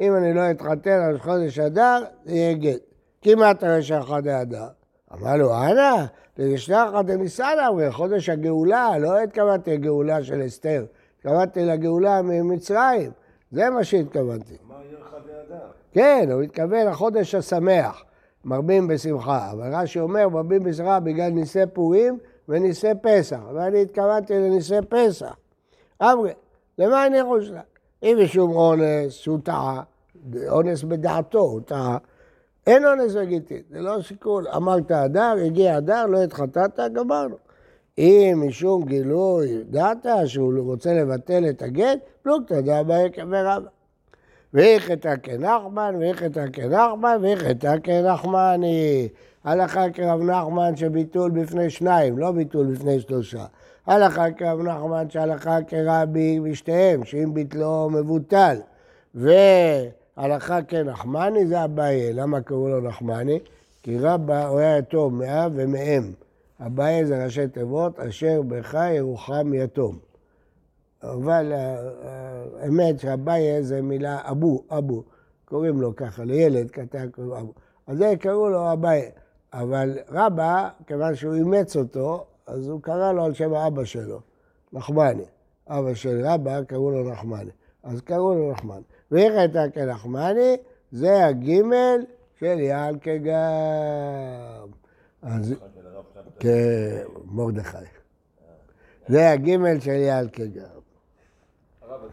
אם 0.00 0.16
אני 0.16 0.34
לא 0.34 0.50
אתחתן 0.50 1.00
על 1.08 1.18
חודש 1.18 1.58
אדר, 1.58 2.04
זה 2.24 2.34
יהיה 2.34 2.54
גט. 2.54 2.80
כמעט 3.22 3.64
ריש 3.64 3.90
ירחא 3.90 4.20
דהדר. 4.20 4.66
אמר 5.12 5.36
לו, 5.36 5.54
אנא, 5.54 6.06
דניסנא, 7.02 7.68
אמרי, 7.68 7.92
חודש 7.92 8.28
הגאולה, 8.28 8.98
לא 8.98 9.18
התכוונתי 9.18 9.74
לגאולה 9.74 10.24
של 10.24 10.46
אסתר, 10.46 10.84
התכוונתי 11.18 11.64
לגאולה 11.64 12.22
ממצרים, 12.22 13.10
זה 13.52 13.70
מה 13.70 13.84
שהתכוונתי. 13.84 14.56
אמר 14.66 14.76
ירחא 14.92 15.16
דאדר. 15.26 15.64
כן, 15.92 16.28
הוא 16.32 16.42
התכוון 16.42 16.86
לחודש 16.86 17.34
השמח, 17.34 18.04
מרבים 18.44 18.88
בשמחה. 18.88 19.50
אבל 19.50 19.74
רש"י 19.74 20.00
אומר, 20.00 20.28
מרבים 20.28 20.62
בשמחה 20.62 21.00
בגלל 21.00 21.30
ניסי 21.30 21.66
פורים 21.72 22.18
וניסי 22.48 22.90
פסח. 23.02 23.40
ואני 23.54 23.82
התכוונתי 23.82 24.34
לניסי 24.34 24.74
פסח. 24.88 25.36
אמרי, 26.02 26.32
למה 26.78 27.06
אני 27.06 27.24
חושב? 27.24 27.54
אם 28.02 28.18
משום 28.24 28.50
אונס 28.50 29.12
שהוא 29.12 29.38
טעה, 29.44 29.82
אונס 30.48 30.82
בדעתו, 30.82 31.38
הוא 31.38 31.60
טעה, 31.60 31.98
אין 32.66 32.84
אונס 32.86 33.14
לגיטין, 33.14 33.62
זה 33.70 33.80
לא 33.80 34.02
שיקול. 34.02 34.48
אמרת 34.48 34.92
אדר, 34.92 35.34
הגיע 35.46 35.78
אדר, 35.78 36.06
לא 36.06 36.22
התחתנת, 36.22 36.78
גמרנו. 36.92 37.36
אם 37.98 38.42
משום 38.46 38.84
גילוי 38.84 39.64
דעת 39.70 40.06
שהוא 40.26 40.52
רוצה 40.58 40.94
לבטל 40.94 41.44
את 41.50 41.62
הגט, 41.62 41.98
פלוגתא 42.22 42.60
דאבה 42.60 42.98
יקבל 42.98 43.46
רבא. 43.46 43.68
והיכתא 44.54 45.14
כנחמן, 45.22 45.94
והיכתא 45.98 46.44
כנחמן, 46.52 47.18
והיכתא 47.22 47.74
כנחמני. 47.82 49.08
הלכה 49.44 49.90
כרב 49.90 50.22
נחמן 50.22 50.76
שביטול 50.76 51.30
בפני 51.30 51.70
שניים, 51.70 52.18
לא 52.18 52.30
ביטול 52.30 52.66
בפני 52.66 53.00
שלושה. 53.00 53.44
הלכה 53.86 54.30
כרב 54.30 54.60
נחמן 54.60 55.10
שהלכה 55.10 55.58
כרבי 55.62 56.40
בשתיהם, 56.40 57.04
שאם 57.04 57.34
ביטלו 57.34 57.90
מבוטל. 57.92 58.56
והלכה 59.14 60.62
כנחמני 60.62 61.46
זה 61.46 61.64
אביי. 61.64 62.12
למה 62.12 62.40
קראו 62.40 62.68
לו 62.68 62.80
נחמני? 62.80 63.38
כי 63.82 63.98
רבא 63.98 64.46
הוא 64.46 64.58
היה 64.58 64.78
יתום 64.78 65.18
מאב 65.18 65.52
ומאם. 65.54 66.12
אביי 66.66 67.06
זה 67.06 67.24
ראשי 67.24 67.48
תיבות, 67.48 68.00
אשר 68.00 68.42
בך 68.42 68.78
ירוחם 68.96 69.54
יתום. 69.54 69.98
אבל 71.02 71.52
האמת 72.62 73.00
שאביי 73.00 73.62
זה 73.62 73.82
מילה 73.82 74.18
אבו, 74.30 74.64
אבו, 74.70 75.02
קוראים 75.44 75.80
לו 75.80 75.96
ככה, 75.96 76.24
לילד 76.24 76.70
קטן 76.70 77.10
קוראים 77.10 77.30
לו 77.32 77.38
אבו. 77.40 77.52
אז 77.86 77.98
זה 77.98 78.14
קראו 78.20 78.48
לו 78.48 78.72
אביי. 78.72 79.10
אבל 79.52 79.98
רבא, 80.08 80.68
כיוון 80.86 81.14
שהוא 81.14 81.34
אימץ 81.34 81.76
אותו, 81.76 82.26
אז 82.46 82.68
הוא 82.68 82.82
קרא 82.82 83.12
לו 83.12 83.24
על 83.24 83.34
שם 83.34 83.54
האבא 83.54 83.84
שלו, 83.84 84.20
נחמני. 84.72 85.24
אבא 85.68 85.94
של 85.94 86.20
רבא 86.24 86.62
קראו 86.62 86.90
לו 86.90 87.10
נחמני. 87.10 87.50
אז 87.82 88.00
קראו 88.00 88.34
לו 88.34 88.52
נחמני. 88.52 88.82
ואיך 89.10 89.34
הייתה 89.36 89.64
כנחמני? 89.72 90.56
זה 90.92 91.26
הגימל 91.26 92.04
של 92.38 92.60
ילקה 92.60 93.16
גם. 93.16 94.68
אז 95.22 95.54
כן, 96.38 97.02
מרדכי. 97.24 97.76
זה 99.08 99.30
הגימל 99.30 99.80
של 99.80 99.90
ילקה 99.90 100.46
גם. 100.46 100.64
הרב, 101.82 102.00
אז 102.04 102.10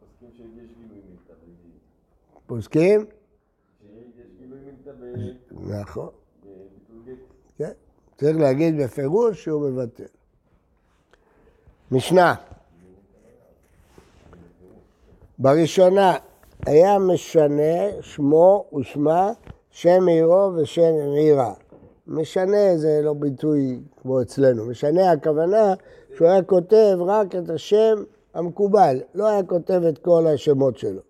פוסקים 0.00 0.28
שיש 0.36 0.46
גילוי 0.54 1.00
מילתא 1.04 1.32
ב- 1.32 2.35
פוסקים? 2.46 3.06
נכון. 5.50 6.08
כן. 7.58 7.70
צריך 8.18 8.36
להגיד 8.36 8.78
בפירוש 8.82 9.44
שהוא 9.44 9.70
מבטל. 9.70 10.04
משנה. 11.90 12.34
בראשונה, 15.38 16.16
היה 16.66 16.98
משנה 16.98 18.00
שמו 18.00 18.64
ושמה, 18.78 19.32
שם 19.70 20.08
עירו 20.08 20.52
ושם 20.56 20.92
עירה. 21.16 21.54
משנה 22.06 22.76
זה 22.76 23.00
לא 23.02 23.12
ביטוי 23.12 23.80
כמו 24.02 24.22
אצלנו, 24.22 24.66
משנה 24.66 25.10
הכוונה 25.10 25.74
שהוא 26.16 26.28
היה 26.28 26.42
כותב 26.42 26.96
רק 27.00 27.34
את 27.34 27.50
השם 27.50 28.02
המקובל, 28.34 29.00
לא 29.14 29.26
היה 29.26 29.42
כותב 29.42 29.82
את 29.88 29.98
כל 29.98 30.26
השמות 30.26 30.78
שלו. 30.78 31.00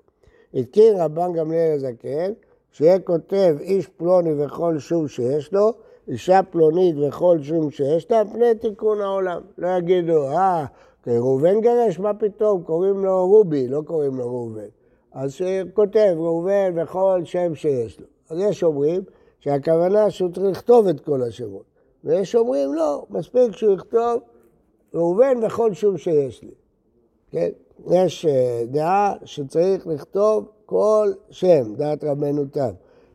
התקין 0.57 0.97
רבן 0.97 1.33
גמליאל 1.33 1.73
הזקן, 1.75 2.33
שיהיה 2.73 2.99
כותב 2.99 3.57
איש 3.61 3.87
פלוני 3.87 4.45
וכל 4.45 4.79
שום 4.79 5.09
שיש 5.09 5.53
לו, 5.53 5.73
אישה 6.09 6.41
פלונית 6.51 6.97
וכל 7.09 7.39
שום 7.43 7.71
שיש 7.71 8.11
לה, 8.11 8.23
פני 8.33 8.55
תיקון 8.55 9.01
העולם. 9.01 9.43
לא 9.59 9.69
יגידו, 9.69 10.29
אה, 10.29 10.65
ראובן 11.07 11.61
גרש, 11.61 11.99
מה 11.99 12.15
פתאום, 12.15 12.63
קוראים 12.63 13.05
לו 13.05 13.27
רובי, 13.27 13.69
לא 13.69 13.83
קוראים 13.87 14.17
לו 14.17 14.27
ראובן. 14.27 14.69
אז 15.13 15.33
שכותב 15.33 16.15
ראובן 16.17 16.73
וכל 16.77 17.21
שם 17.25 17.55
שיש 17.55 18.01
לו. 18.01 18.07
אז 18.31 18.39
יש 18.41 18.63
אומרים 18.63 19.03
שהכוונה 19.41 20.11
שהוא 20.11 20.31
צריך 20.33 20.47
לכתוב 20.47 20.89
את 20.89 21.01
כל 21.01 21.23
השמות. 21.23 21.65
ויש 22.05 22.35
אומרים, 22.35 22.75
לא, 22.75 23.07
מספיק 23.11 23.53
שהוא 23.53 23.75
יכתוב 23.75 24.21
ראובן 24.95 25.45
וכל 25.47 25.75
שום 25.75 25.99
שיש 25.99 26.43
לי. 26.43 26.55
כן? 27.31 27.49
יש 27.91 28.27
אה, 28.27 28.63
דעה 28.67 29.15
שצריך 29.25 29.87
לכתוב 29.87 30.49
כל 30.67 31.13
שם, 31.31 31.75
דעת 31.77 32.05
רבנו 32.05 32.45
תם. 32.45 32.71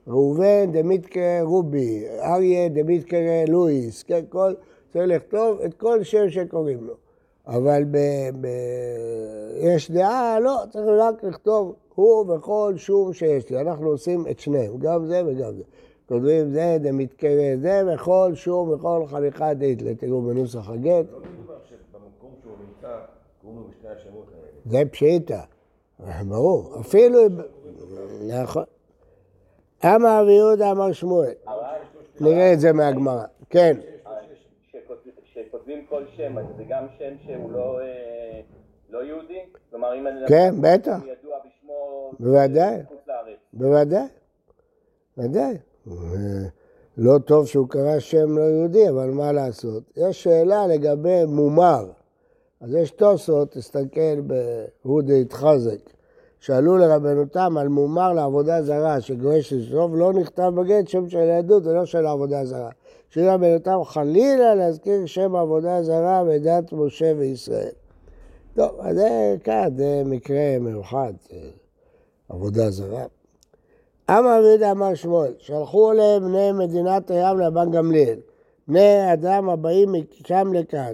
ראובן 0.07 0.71
דמיתקרא 0.71 1.41
רובי, 1.41 2.05
אריה 2.19 2.69
דמיתקרא 2.69 3.45
לואיס, 3.47 4.03
כן? 4.03 4.21
כל, 4.29 4.53
צריך 4.93 5.05
לכתוב 5.07 5.59
את 5.59 5.73
כל 5.73 6.03
שם 6.03 6.29
שקוראים 6.29 6.83
לו. 6.83 6.93
אבל 7.47 7.83
ב, 7.91 7.97
ב, 8.41 8.47
יש 9.61 9.91
דעה, 9.91 10.39
לא, 10.39 10.57
צריך 10.69 10.85
רק 10.99 11.23
לכתוב 11.23 11.75
הוא 11.95 12.33
וכל 12.33 12.73
שום 12.77 13.13
שיש 13.13 13.49
לי. 13.49 13.61
אנחנו 13.61 13.89
עושים 13.89 14.25
את 14.31 14.39
שניהם, 14.39 14.77
גם 14.77 15.05
זה 15.05 15.21
וגם 15.25 15.55
זה. 15.55 15.63
כותבים 16.05 16.49
זה 16.49 16.77
דמיתקרא 16.81 17.55
זה 17.61 17.83
וכל 17.93 18.31
שום 18.33 18.69
וכל 18.69 19.03
חליכה 19.07 19.53
דאית. 19.53 19.79
תראו 19.99 20.21
בנוסח 20.21 20.69
הגט. 20.69 21.05
לא 21.11 21.19
מדובר 21.19 21.57
שבמקום 21.69 22.31
שהוא 22.41 22.53
נמצא, 22.67 22.99
קוראים 23.41 23.59
לו 23.59 23.67
בשני 23.67 23.89
השמות 23.89 24.25
האלה. 24.33 24.50
זה 24.65 24.83
פשיטא, 24.91 25.39
ברור. 26.27 26.79
אפילו... 26.81 27.19
נכון. 28.27 28.63
אמר 29.85 30.21
רבי 30.21 30.31
יהודה 30.31 30.71
אמר 30.71 30.91
שמואל. 30.91 31.31
נראה 32.19 32.53
את 32.53 32.59
זה 32.59 32.73
מהגמרא. 32.73 33.23
כן. 33.49 33.77
שכותבים 35.33 35.85
כל 35.89 36.03
שם, 36.15 36.37
אז 36.37 36.45
זה 36.57 36.63
גם 36.69 36.85
שם 36.97 37.13
שהוא 37.25 37.51
לא, 37.51 37.79
אה, 37.79 38.41
לא 38.89 39.03
יהודי? 39.03 39.39
כלומר, 39.69 39.95
אם 39.95 40.07
אני... 40.07 40.27
כן, 40.27 40.53
בטח. 40.61 40.99
ידוע 41.05 41.37
בשמו... 41.39 42.11
בוודאי. 42.19 42.77
בוודאי. 43.53 44.05
בוודאי. 45.17 45.57
לא 46.97 47.17
טוב 47.25 47.47
שהוא 47.47 47.69
קרא 47.69 47.99
שם 47.99 48.37
לא 48.37 48.43
יהודי, 48.43 48.89
אבל 48.89 49.09
מה 49.09 49.31
לעשות? 49.31 49.83
יש 49.97 50.23
שאלה 50.23 50.67
לגבי 50.67 51.25
מומר. 51.27 51.85
אז 52.61 52.73
יש 52.73 52.91
תוספות, 52.91 53.51
תסתכל 53.51 54.21
בהודי 54.21 55.21
התחזק. 55.21 55.79
שאלו 56.39 56.77
לרבנותם 56.77 57.57
על 57.57 57.67
מומר 57.67 58.13
לעבודה 58.13 58.61
זרה 58.61 59.01
שגורש 59.01 59.53
לשרוף, 59.53 59.91
לא 59.93 60.13
נכתב 60.13 60.51
בגט 60.55 60.87
שם 60.87 61.09
של 61.09 61.17
היהדות 61.17 61.65
ולא 61.65 61.85
של 61.85 62.05
העבודה 62.05 62.45
זרה. 62.45 62.69
שאלו 63.09 63.33
רבנותם 63.33 63.83
חלילה 63.83 64.55
להזכיר 64.55 65.05
שם 65.05 65.35
עבודה 65.35 65.83
זרה 65.83 66.23
בדת 66.27 66.73
משה 66.73 67.13
וישראל. 67.17 67.71
טוב, 68.55 68.71
אז 68.79 68.95
זה 68.95 69.35
כאן, 69.43 69.69
זה 69.77 70.01
מקרה 70.05 70.57
מיוחד, 70.59 71.13
עבודה 72.29 72.69
זרה. 72.69 73.05
אמר 74.09 74.39
רבי 74.55 74.71
אמר 74.71 74.93
שמואל, 74.93 75.33
שלחו 75.37 75.91
אליהם 75.91 76.23
בני 76.23 76.51
מדינת 76.51 77.11
הים 77.11 77.39
לבן 77.39 77.71
גמליאל, 77.71 78.19
בני 78.67 79.13
אדם 79.13 79.49
הבאים 79.49 79.93
משם 79.93 80.53
לכאן, 80.53 80.93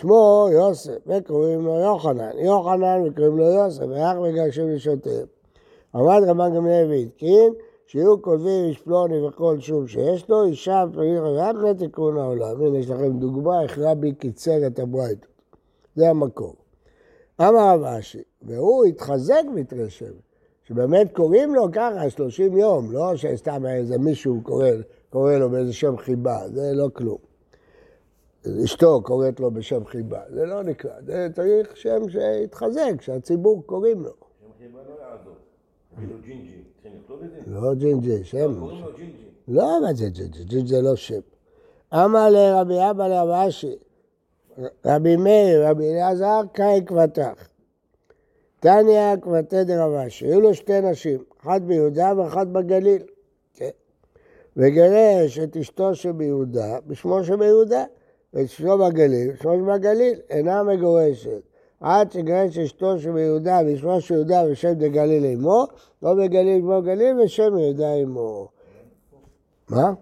שמו 0.00 0.48
יוסף, 0.52 0.98
וקוראים 1.06 1.64
לו 1.64 1.74
יוחנן, 1.74 2.38
יוחנן 2.38 3.02
וקוראים 3.06 3.38
לו 3.38 3.44
יוסף, 3.44 3.84
ואח 3.88 4.16
מגרשים 4.16 4.70
לשותיהם. 4.70 5.26
עמד 5.94 6.22
רבן 6.26 6.54
גמליאל 6.54 6.90
והתקין, 6.90 7.52
שיהיו 7.86 8.22
כותבים 8.22 8.64
איש 8.64 8.78
פלוני 8.78 9.26
וכל 9.26 9.60
שום 9.60 9.86
שיש 9.86 10.28
לו, 10.28 10.44
אישה 10.44 10.84
פלוני 10.92 11.20
חייב 11.20 11.56
לתיקון 11.56 12.18
העולם. 12.18 12.62
הנה 12.62 12.78
יש 12.78 12.90
לכם 12.90 13.18
דוגמה 13.18 13.62
איך 13.62 13.78
רבי 13.78 14.12
קיצר 14.12 14.66
את 14.66 14.78
הברייתות. 14.78 15.26
זה 15.94 16.10
המקור. 16.10 16.54
אמר 17.40 17.74
רב 17.74 17.82
אשי, 17.82 18.22
והוא 18.42 18.84
התחזק 18.84 19.42
בתרי 19.54 19.86
שבאמת 20.64 21.12
קוראים 21.12 21.54
לו 21.54 21.66
ככה 21.72 22.10
30 22.10 22.56
יום, 22.56 22.92
לא 22.92 23.16
שסתם 23.16 23.66
איזה 23.66 23.98
מישהו 23.98 24.40
קורא, 24.42 24.68
קורא 25.10 25.32
לו 25.32 25.50
באיזה 25.50 25.72
שם 25.72 25.96
חיבה, 25.96 26.38
זה 26.48 26.72
לא 26.74 26.88
כלום. 26.92 27.33
אשתו 28.64 29.02
קוראת 29.02 29.40
לו 29.40 29.50
בשם 29.50 29.84
חיבה, 29.84 30.20
זה 30.28 30.46
לא 30.46 30.62
נקרא, 30.62 30.90
זה 31.06 31.28
צריך 31.34 31.76
שם 31.76 32.08
שיתחזק, 32.08 33.00
שהציבור 33.00 33.62
קוראים 33.66 34.02
לו. 34.02 34.10
שם 34.10 34.46
חיבה 34.58 34.80
לא 35.98 36.16
ג'ינג'י. 36.24 36.62
לא 37.46 37.74
ג'ינג'י, 37.74 38.24
שם. 38.24 38.66
ג'ינג'י. 38.96 39.12
לא, 39.48 39.80
מה 39.82 39.94
זה 39.94 40.08
ג'ינג'י? 40.08 40.44
ג'ינג'י 40.44 40.68
זה 40.68 40.82
לא 40.82 40.96
שם. 40.96 41.20
אמר 41.94 42.30
לרבי 42.30 42.90
אבא 42.90 43.08
לרב 43.08 43.28
אשי, 43.28 43.76
רבי 44.84 45.16
מאיר, 45.16 45.68
רבי 45.68 45.90
אליעזר, 45.90 46.40
קאי 46.52 46.80
כוותך. 46.86 47.48
תניא 48.60 49.16
כוותיה 49.22 49.64
דרב 49.64 49.92
אשי. 49.92 50.26
היו 50.26 50.40
לו 50.40 50.54
שתי 50.54 50.80
נשים, 50.80 51.24
אחת 51.42 51.62
ביהודה 51.62 52.12
ואחת 52.16 52.46
בגליל. 52.46 53.02
כן. 53.54 53.70
וגירש 54.56 55.38
את 55.38 55.56
אשתו 55.56 55.94
שביהודה 55.94 56.78
בשמו 56.86 57.24
שביהודה, 57.24 57.84
ואת 58.34 58.44
אשתו 58.44 58.78
בגליל 58.78 59.32
בשמו 59.32 59.52
שבגליל. 59.56 60.20
אינה 60.30 60.62
מגורשת. 60.62 61.40
עד 61.80 62.12
שגירש 62.12 62.58
אשתו 62.58 62.98
שביהודה 62.98 63.60
בשמו 63.66 64.00
שיהודה 64.00 64.42
ושם 64.50 64.72
דגליל 64.72 65.24
עמו, 65.24 65.66
לא 66.02 66.14
בגליל 66.14 66.60
כמו 66.62 66.82
גליל 66.82 67.20
ושם 67.20 67.58
יהודה 67.58 67.94
עמו. 67.94 68.48
מה? 69.68 69.92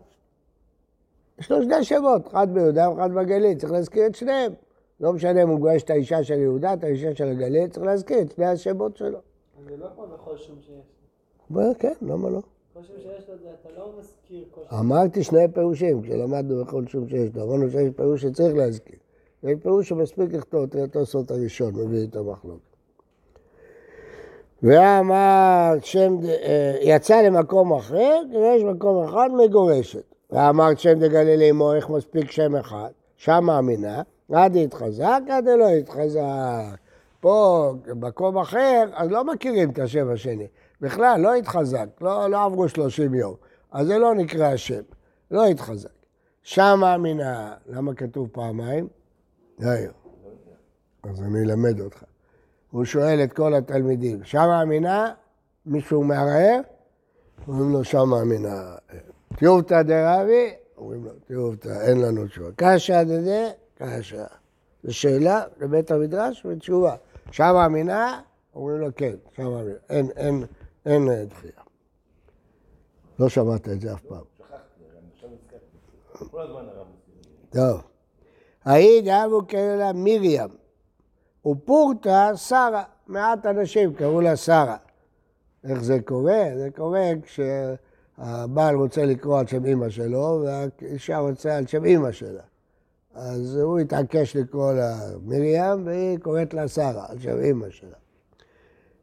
יש 1.39 1.51
לו 1.51 1.63
שני 1.63 1.85
שמות, 1.85 2.27
אחד 2.27 2.55
ביהודה 2.55 2.91
ואחד 2.91 3.13
בגליל, 3.13 3.59
צריך 3.59 3.73
להזכיר 3.73 4.07
את 4.07 4.15
שניהם. 4.15 4.53
לא 5.01 5.13
משנה 5.13 5.43
אם 5.43 5.49
הוא 5.49 5.59
גורש 5.59 5.83
את 5.83 5.91
האישה 5.91 6.25
של 6.25 6.39
יהודה, 6.39 6.75
את 6.75 6.85
האישה 6.85 7.15
של 7.15 7.29
הגליל, 7.29 7.69
צריך 7.69 7.87
להזכיר 7.87 8.21
את 8.21 8.31
שני 8.31 8.47
השמות 8.47 8.97
שלו. 8.97 9.19
זה 9.69 9.77
לא 9.77 9.87
כמו 9.95 10.07
בכל 10.07 10.37
שום 10.37 10.57
שיש 10.61 11.77
כן, 11.79 11.93
למה 12.03 12.31
לא? 12.31 12.41
לא. 13.77 14.81
אמרתי 14.81 15.25
שני 15.25 15.49
פירושים, 15.55 16.03
כשלמדנו 16.03 16.65
בכל 16.65 16.87
שום 16.87 17.09
שיש 17.09 17.35
לו. 17.35 17.43
אמרנו 17.43 17.71
שיש 17.71 17.91
פירוש 17.97 18.23
שצריך 18.23 18.55
להזכיר. 18.55 18.97
יש 19.43 19.59
פירוש 19.63 19.89
שמספיק 19.89 20.33
לכתוב 20.33 20.63
את 20.63 20.75
התוספות 20.75 21.31
הראשון, 21.31 21.75
מביא 21.75 22.07
את 22.07 22.17
המחלוקת. 22.17 22.73
ואמר 24.63 25.75
שם, 25.83 26.17
אה, 26.25 26.77
יצא 26.83 27.23
למקום 27.23 27.73
אחר, 27.73 28.21
יש 28.33 28.63
מקום 28.63 29.05
אחד 29.05 29.29
מגורשת. 29.45 30.15
ואמרת 30.31 30.79
שם 30.79 30.99
דגליל 30.99 31.43
עמו, 31.43 31.75
איך 31.75 31.91
מספיק 31.91 32.31
שם 32.31 32.57
אחד? 32.57 32.91
שם 33.17 33.45
מאמינה, 33.45 34.03
עד 34.33 34.57
יתחזק, 34.57 35.21
עד 35.29 35.49
לא 35.49 35.65
יתחזק. 35.65 36.77
פה, 37.21 37.73
במקום 37.87 38.39
אחר, 38.39 38.85
אז 38.95 39.11
לא 39.11 39.25
מכירים 39.25 39.71
את 39.71 39.79
השם 39.79 40.11
השני. 40.11 40.47
בכלל, 40.83 41.21
לא 41.21 41.35
התחזק, 41.35 41.87
לא, 42.01 42.31
לא 42.31 42.45
עברו 42.45 42.69
30 42.69 43.15
יום. 43.15 43.35
אז 43.73 43.87
זה 43.87 43.99
לא 43.99 44.15
נקרא 44.15 44.47
השם, 44.47 44.83
לא 45.31 45.47
התחזק. 45.47 45.91
שם 46.43 46.79
מאמינה, 46.81 47.55
למה 47.67 47.95
כתוב 47.95 48.29
פעמיים? 48.33 48.89
יאיר. 49.61 49.93
אז 51.03 51.23
אני 51.23 51.43
אלמד 51.43 51.81
אותך. 51.81 52.05
הוא 52.71 52.85
שואל 52.85 53.21
את 53.25 53.33
כל 53.33 53.55
התלמידים, 53.55 54.25
שם 54.25 54.39
מאמינה? 54.39 55.13
מישהו 55.67 56.05
מערער? 56.05 56.61
אומרים 57.49 57.73
לו, 57.73 57.85
שם 57.85 58.09
מאמינה. 58.09 58.75
טיובתא 59.37 59.83
דרבי? 59.83 60.55
אומרים 60.77 61.05
לו, 61.05 61.11
טיובתא, 61.27 61.81
אין 61.81 62.01
לנו 62.01 62.27
תשובה. 62.27 62.51
קשיא 62.57 63.03
דדה? 63.03 63.51
קשיא. 63.79 64.25
זו 64.85 64.95
שאלה 64.95 65.43
לבית 65.61 65.91
המדרש 65.91 66.47
ותשובה. 66.47 66.97
שם 67.31 67.51
מאמינה? 67.55 68.21
אומרים 68.55 68.79
לו, 68.79 68.89
כן, 68.97 69.15
שם 69.37 69.43
מאמינה. 69.43 69.79
אין, 69.91 70.09
אין, 70.17 70.45
אין 70.87 71.09
אה, 71.09 71.25
דחייה. 71.25 71.63
לא 73.19 73.29
שמעת 73.29 73.69
את 73.69 73.81
זה 73.81 73.93
אף 73.93 74.03
פעם. 74.03 74.25
טוב. 77.51 77.83
ההיא 78.65 79.03
דאבו 79.05 79.47
קראו 79.47 79.79
לה 79.79 79.93
מרים, 79.93 80.49
ופורתא 81.47 82.37
שרה, 82.37 82.85
מעט 83.07 83.47
אנשים 83.47 83.95
קראו 83.95 84.21
לה 84.21 84.37
שרה. 84.37 84.77
איך 85.65 85.83
זה 85.83 86.01
קורה? 86.01 86.45
זה 86.57 86.69
קורה 86.77 87.11
כשהבעל 87.23 88.75
רוצה 88.75 89.05
לקרוא 89.05 89.39
על 89.39 89.47
שם 89.47 89.65
אימא 89.65 89.91
שלו, 89.91 90.45
והאישה 90.45 91.19
רוצה 91.19 91.57
על 91.57 91.67
שם 91.67 91.85
אימא 91.85 92.13
שלה. 92.13 92.43
אז 93.15 93.57
הוא 93.57 93.79
התעקש 93.79 94.37
לקרוא 94.37 94.73
לה 94.73 94.97
מרים, 95.23 95.87
והיא 95.87 96.19
קוראת 96.19 96.55
לה 96.55 96.69
שרה, 96.69 97.07
על 97.09 97.19
שם 97.19 97.41
אימא 97.41 97.71
שלה. 97.71 97.97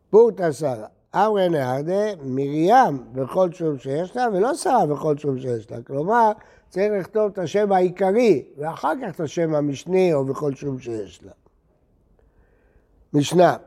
פורתא 0.10 0.52
שרה. 0.52 0.88
אמרי 1.16 1.50
נהרדה, 1.50 2.16
מרים 2.24 3.04
בכל 3.12 3.52
שום 3.52 3.78
שיש 3.78 4.16
לה, 4.16 4.28
ולא 4.34 4.54
שרה 4.54 4.86
בכל 4.86 5.18
שום 5.18 5.40
שיש 5.40 5.72
לה. 5.72 5.82
כלומר, 5.82 6.32
צריך 6.70 6.92
לכתוב 7.00 7.32
את 7.32 7.38
השם 7.38 7.72
העיקרי, 7.72 8.44
ואחר 8.58 8.94
כך 9.02 9.16
את 9.16 9.20
השם 9.20 9.56
המשני, 9.56 10.14
או 10.14 10.26
בכל 10.26 10.56
שום 10.56 10.80
שיש 10.80 11.24
לה. 11.24 11.32
משנה. 13.14 13.58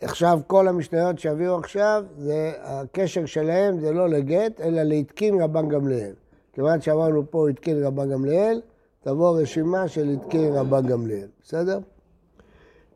עכשיו, 0.00 0.40
כל 0.46 0.68
המשניות 0.68 1.18
שיביאו 1.18 1.58
עכשיו, 1.58 2.04
זה, 2.16 2.52
הקשר 2.62 3.26
שלהם 3.26 3.80
זה 3.80 3.92
לא 3.92 4.08
לגט, 4.08 4.60
אלא 4.60 4.82
להתקין 4.82 5.40
רבן 5.40 5.68
גמליאל. 5.68 6.12
כיוון 6.52 6.80
שאמרנו 6.80 7.30
פה 7.30 7.48
התקין 7.48 7.84
רבן 7.84 8.10
גמליאל, 8.10 8.60
תבוא 9.00 9.40
רשימה 9.40 9.88
של 9.88 10.08
התקין 10.08 10.54
רבן 10.54 10.86
גמליאל, 10.86 11.28
בסדר? 11.42 11.78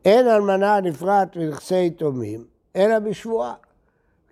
אין 0.05 0.27
אלמנה 0.27 0.81
נפרט 0.81 1.35
מנכסי 1.35 1.85
יתומים, 1.85 2.43
אלא 2.75 2.99
בשבועה. 2.99 3.53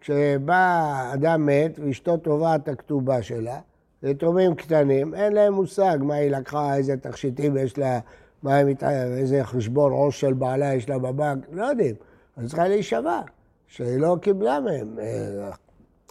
כשבא 0.02 1.12
אדם 1.14 1.46
מת 1.46 1.80
ואשתו 1.80 2.18
תובעת 2.18 2.64
את 2.64 2.70
הכתובה 2.70 3.22
שלה, 3.22 3.60
יתומים 4.04 4.56
קטנים, 4.56 5.14
אין 5.14 5.34
להם 5.34 5.54
מושג 5.54 5.98
מה 6.02 6.16
היא 6.16 6.32
לקחה, 6.32 6.76
איזה 6.76 6.98
תכשיטים 6.98 7.58
יש 7.58 7.78
לה, 7.78 8.00
מה 8.44 8.56
הם, 8.58 8.68
מת- 8.68 8.84
איזה 9.18 9.44
חשבון 9.44 9.92
עו"ש 9.92 10.22
של 10.22 10.34
בעלה 10.34 10.74
יש 10.74 10.90
לה 10.90 11.00
בבנק, 11.00 11.46
לא 11.52 11.66
יודעים. 11.66 11.96
אז 12.38 12.48
צריכה 12.48 12.68
להישבע, 12.68 13.22
שהיא 13.68 13.98
לא 13.98 14.18
קיבלה 14.22 14.60
מהם, 14.60 15.00
אה, 15.00 15.50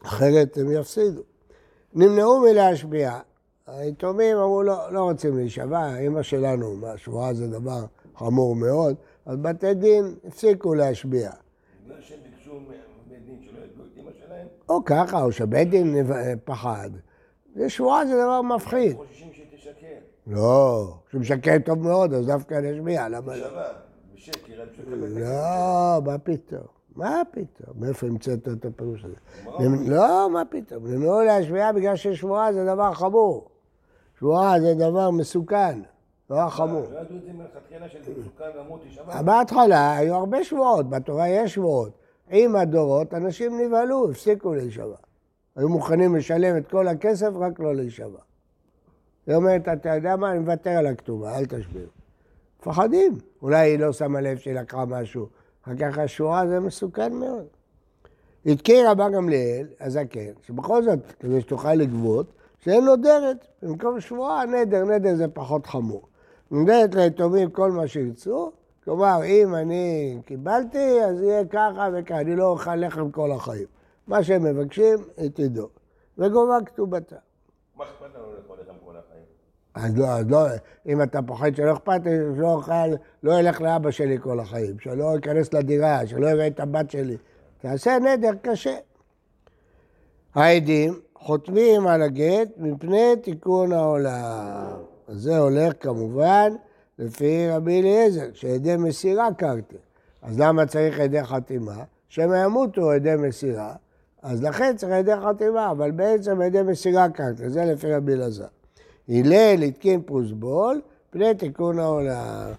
אחרת 0.04 0.56
הם 0.58 0.70
יפסידו. 0.72 1.20
נמנעו 1.94 2.40
מלהשביע. 2.40 3.18
היתומים 3.66 4.36
אמרו, 4.36 4.62
לא, 4.62 4.92
לא 4.92 5.00
רוצים 5.00 5.36
להישבע, 5.36 5.96
אמא 5.98 6.22
שלנו, 6.22 6.86
השבועה 6.86 7.34
זה 7.34 7.46
דבר 7.48 7.84
חמור 8.16 8.56
מאוד, 8.56 8.94
אז 9.26 9.36
בתי 9.36 9.74
דין 9.74 10.14
הפסיקו 10.28 10.74
להשביע. 10.74 11.30
בגלל 11.86 12.02
שהם 12.02 12.18
ביקשו 12.22 12.60
מבית 12.60 13.24
דין 13.24 13.38
שלא 13.42 13.58
ידעו 13.58 13.84
את 13.84 13.98
אמא 13.98 14.10
שלהם, 14.26 14.46
או 14.68 14.84
ככה, 14.84 15.22
או 15.22 15.32
שבית 15.32 15.70
דין 15.70 16.06
פחד. 16.44 16.90
זה 17.54 17.68
שבועה 17.68 18.06
זה 18.06 18.12
דבר 18.12 18.42
מפחיד. 18.42 18.96
חוששים 18.96 19.28
שהיא 19.32 19.46
תשקר. 19.56 19.98
לא, 20.26 20.94
כשהוא 21.08 21.20
משקר 21.20 21.56
טוב 21.64 21.78
מאוד, 21.78 22.12
אז 22.12 22.26
דווקא 22.26 22.54
להשביע, 22.54 23.08
למה 23.08 23.36
לא? 23.36 23.46
בשקר. 24.14 24.64
לא, 24.96 26.02
מה 26.04 26.18
פתאום? 26.18 26.66
מה 26.96 27.22
פתאום? 27.30 27.80
מאיפה 27.80 28.06
המצאת 28.06 28.48
את 28.48 28.64
הפירוש 28.64 29.04
הזה? 29.04 29.14
לא, 29.90 30.30
מה 30.30 30.42
פתאום? 30.44 30.86
נמנעו 30.86 31.22
להשביע 31.22 31.72
בגלל 31.72 31.96
ששבועה 31.96 32.52
זה 32.52 32.64
דבר 32.64 32.94
חמור. 32.94 33.48
שבועה 34.18 34.60
זה 34.60 34.74
דבר 34.74 35.10
מסוכן, 35.10 35.80
דבר 36.30 36.48
חמור. 36.50 36.86
לא 36.92 36.98
ידעו 36.98 37.16
את 37.16 37.22
זה 37.22 37.32
מלכתחילה 37.32 37.88
שזה 37.88 38.12
מסוכן 38.20 38.58
למות 38.58 38.80
תשבע. 38.88 39.22
בהתחלה 39.22 39.96
היו 39.96 40.14
הרבה 40.14 40.44
שבועות, 40.44 40.90
בתורה 40.90 41.28
יש 41.28 41.54
שבועות. 41.54 41.92
עם 42.30 42.56
הדורות 42.56 43.14
אנשים 43.14 43.60
נבהלו, 43.60 44.10
הפסיקו 44.10 44.54
להישבע. 44.54 44.96
היו 45.56 45.68
מוכנים 45.68 46.16
לשלם 46.16 46.56
את 46.56 46.70
כל 46.70 46.88
הכסף, 46.88 47.30
רק 47.34 47.60
לא 47.60 47.74
להישבע. 47.74 48.18
היא 49.26 49.34
אומרת, 49.34 49.68
אתה 49.68 49.94
יודע 49.94 50.16
מה, 50.16 50.30
אני 50.30 50.38
מוותר 50.38 50.70
על 50.70 50.86
הכתובה, 50.86 51.38
אל 51.38 51.46
תשביר. 51.46 51.88
מפחדים. 52.60 53.18
אולי 53.42 53.70
היא 53.70 53.78
לא 53.78 53.92
שמה 53.92 54.20
לב 54.20 54.38
שהיא 54.38 54.54
לקחה 54.54 54.84
משהו. 54.84 55.26
אחר 55.64 55.72
כך 55.76 55.98
השבועה 55.98 56.46
זה 56.46 56.60
מסוכן 56.60 57.12
מאוד. 57.12 57.46
התקין 58.46 58.86
רבן 58.86 59.12
גמליאל, 59.12 59.66
הזקן, 59.80 60.32
שבכל 60.42 60.82
זאת, 60.82 60.98
כדי 61.20 61.40
שתוכל 61.40 61.74
לגבות, 61.74 62.32
שאין 62.58 62.84
נודרת. 62.84 63.46
במקום 63.62 64.00
שבועה, 64.00 64.46
נדר, 64.46 64.84
נדר 64.84 65.14
זה 65.14 65.28
פחות 65.28 65.66
חמור. 65.66 66.02
נודרת 66.50 66.94
ליתומים 66.94 67.50
כל 67.50 67.72
מה 67.72 67.88
שירצו, 67.88 68.52
כלומר, 68.84 69.24
אם 69.24 69.54
אני 69.54 70.18
קיבלתי, 70.26 71.04
אז 71.04 71.22
יהיה 71.22 71.44
ככה 71.44 71.88
וככה, 71.94 72.20
אני 72.20 72.36
לא 72.36 72.46
אוכל 72.46 72.76
לחם 72.76 73.10
כל 73.10 73.32
החיים. 73.32 73.66
מה 74.06 74.22
שהם 74.22 74.42
מבקשים, 74.42 74.98
היא 75.16 75.30
תדעו. 75.34 75.68
וגובה 76.18 76.58
כתובתה. 76.66 77.16
מה 77.76 77.84
אכפת 77.84 78.14
לנו 78.14 78.32
לאכול 78.36 78.56
לחם 78.60 78.74
כל 78.84 78.96
החיים? 78.96 79.24
אז 79.74 79.98
לא, 79.98 80.06
אז 80.06 80.30
לא, 80.30 80.46
אם 80.86 81.02
אתה 81.02 81.22
פוחד 81.22 81.56
שלא 81.56 81.72
אכפת 81.72 82.00
לי, 82.04 82.10
שלא 82.36 82.52
אוכל, 82.52 82.72
לא 83.22 83.40
ילך 83.40 83.60
לאבא 83.60 83.90
שלי 83.90 84.18
כל 84.20 84.40
החיים, 84.40 84.78
שלא 84.78 85.14
ייכנס 85.14 85.54
לדירה, 85.54 86.06
שלא 86.06 86.26
יראה 86.26 86.46
את 86.46 86.60
הבת 86.60 86.90
שלי. 86.90 87.16
תעשה 87.58 87.98
נדר 87.98 88.32
קשה. 88.42 88.76
העדים 90.34 91.00
חותמים 91.14 91.86
על 91.86 92.02
הגט 92.02 92.48
מפני 92.56 93.16
תיקון 93.22 93.72
העולם. 93.72 94.95
אז 95.08 95.16
זה 95.16 95.38
הולך 95.38 95.72
כמובן 95.80 96.52
לפי 96.98 97.48
רבי 97.50 97.80
אליעזר, 97.80 98.26
שידי 98.34 98.76
מסירה 98.76 99.28
קרתי. 99.34 99.76
אז 100.22 100.40
למה 100.40 100.66
צריך 100.66 100.98
ידי 100.98 101.24
חתימה? 101.24 101.84
שמא 102.08 102.36
ימותו 102.44 102.94
ידי 102.94 103.14
מסירה, 103.18 103.74
אז 104.22 104.42
לכן 104.42 104.76
צריך 104.76 104.92
ידי 104.92 105.12
חתימה, 105.16 105.70
אבל 105.70 105.90
בעצם 105.90 106.42
ידי 106.42 106.62
מסירה 106.62 107.08
קרתי, 107.08 107.50
זה 107.50 107.64
לפי 107.64 107.92
רבי 107.92 108.12
אלעזר. 108.12 108.46
הלל 109.08 109.62
התקין 109.62 110.02
פרוסבול, 110.02 110.80
פני 111.10 111.34
תיקון 111.34 111.78
העולם. 111.78 112.52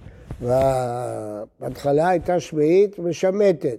בהתחלה 1.59 2.09
הייתה 2.09 2.39
שביעית 2.39 2.99
משמטת, 2.99 3.77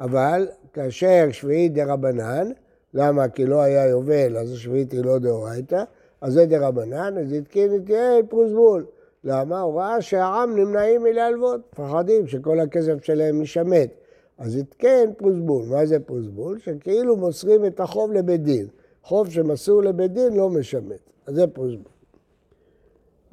אבל 0.00 0.48
כאשר 0.72 1.26
שביעית 1.32 1.74
דה 1.74 1.84
רבנן, 1.84 2.50
למה? 2.94 3.28
כי 3.28 3.46
לא 3.46 3.60
היה 3.60 3.86
יובל, 3.86 4.36
אז 4.36 4.52
השביעית 4.52 4.92
היא 4.92 5.04
לא 5.04 5.18
דאורייתא, 5.18 5.82
אז 6.20 6.32
זה 6.32 6.46
דה 6.46 6.68
רבנן, 6.68 7.18
אז 7.18 7.32
התקין 7.32 7.76
את 7.76 7.88
יעל 7.88 8.22
פרוסבול. 8.28 8.86
למה? 9.24 9.60
הוא 9.60 9.80
ראה 9.80 10.02
שהעם 10.02 10.56
נמנעים 10.56 11.02
מלהלוות, 11.02 11.60
מפחדים 11.72 12.26
שכל 12.26 12.60
הכסף 12.60 13.04
שלהם 13.04 13.40
יישמט. 13.40 13.90
אז 14.38 14.56
התקן 14.56 15.12
פרוסבול. 15.16 15.64
מה 15.64 15.86
זה 15.86 16.00
פרוסבול? 16.00 16.58
שכאילו 16.58 17.16
מוסרים 17.16 17.66
את 17.66 17.80
החוב 17.80 18.12
לבית 18.12 18.42
דין. 18.42 18.66
חוב 19.02 19.30
שמסור 19.30 19.82
לבית 19.82 20.12
דין 20.12 20.34
לא 20.36 20.50
משמט. 20.50 21.00
אז 21.26 21.34
זה 21.34 21.46
פרוסבול. 21.46 21.92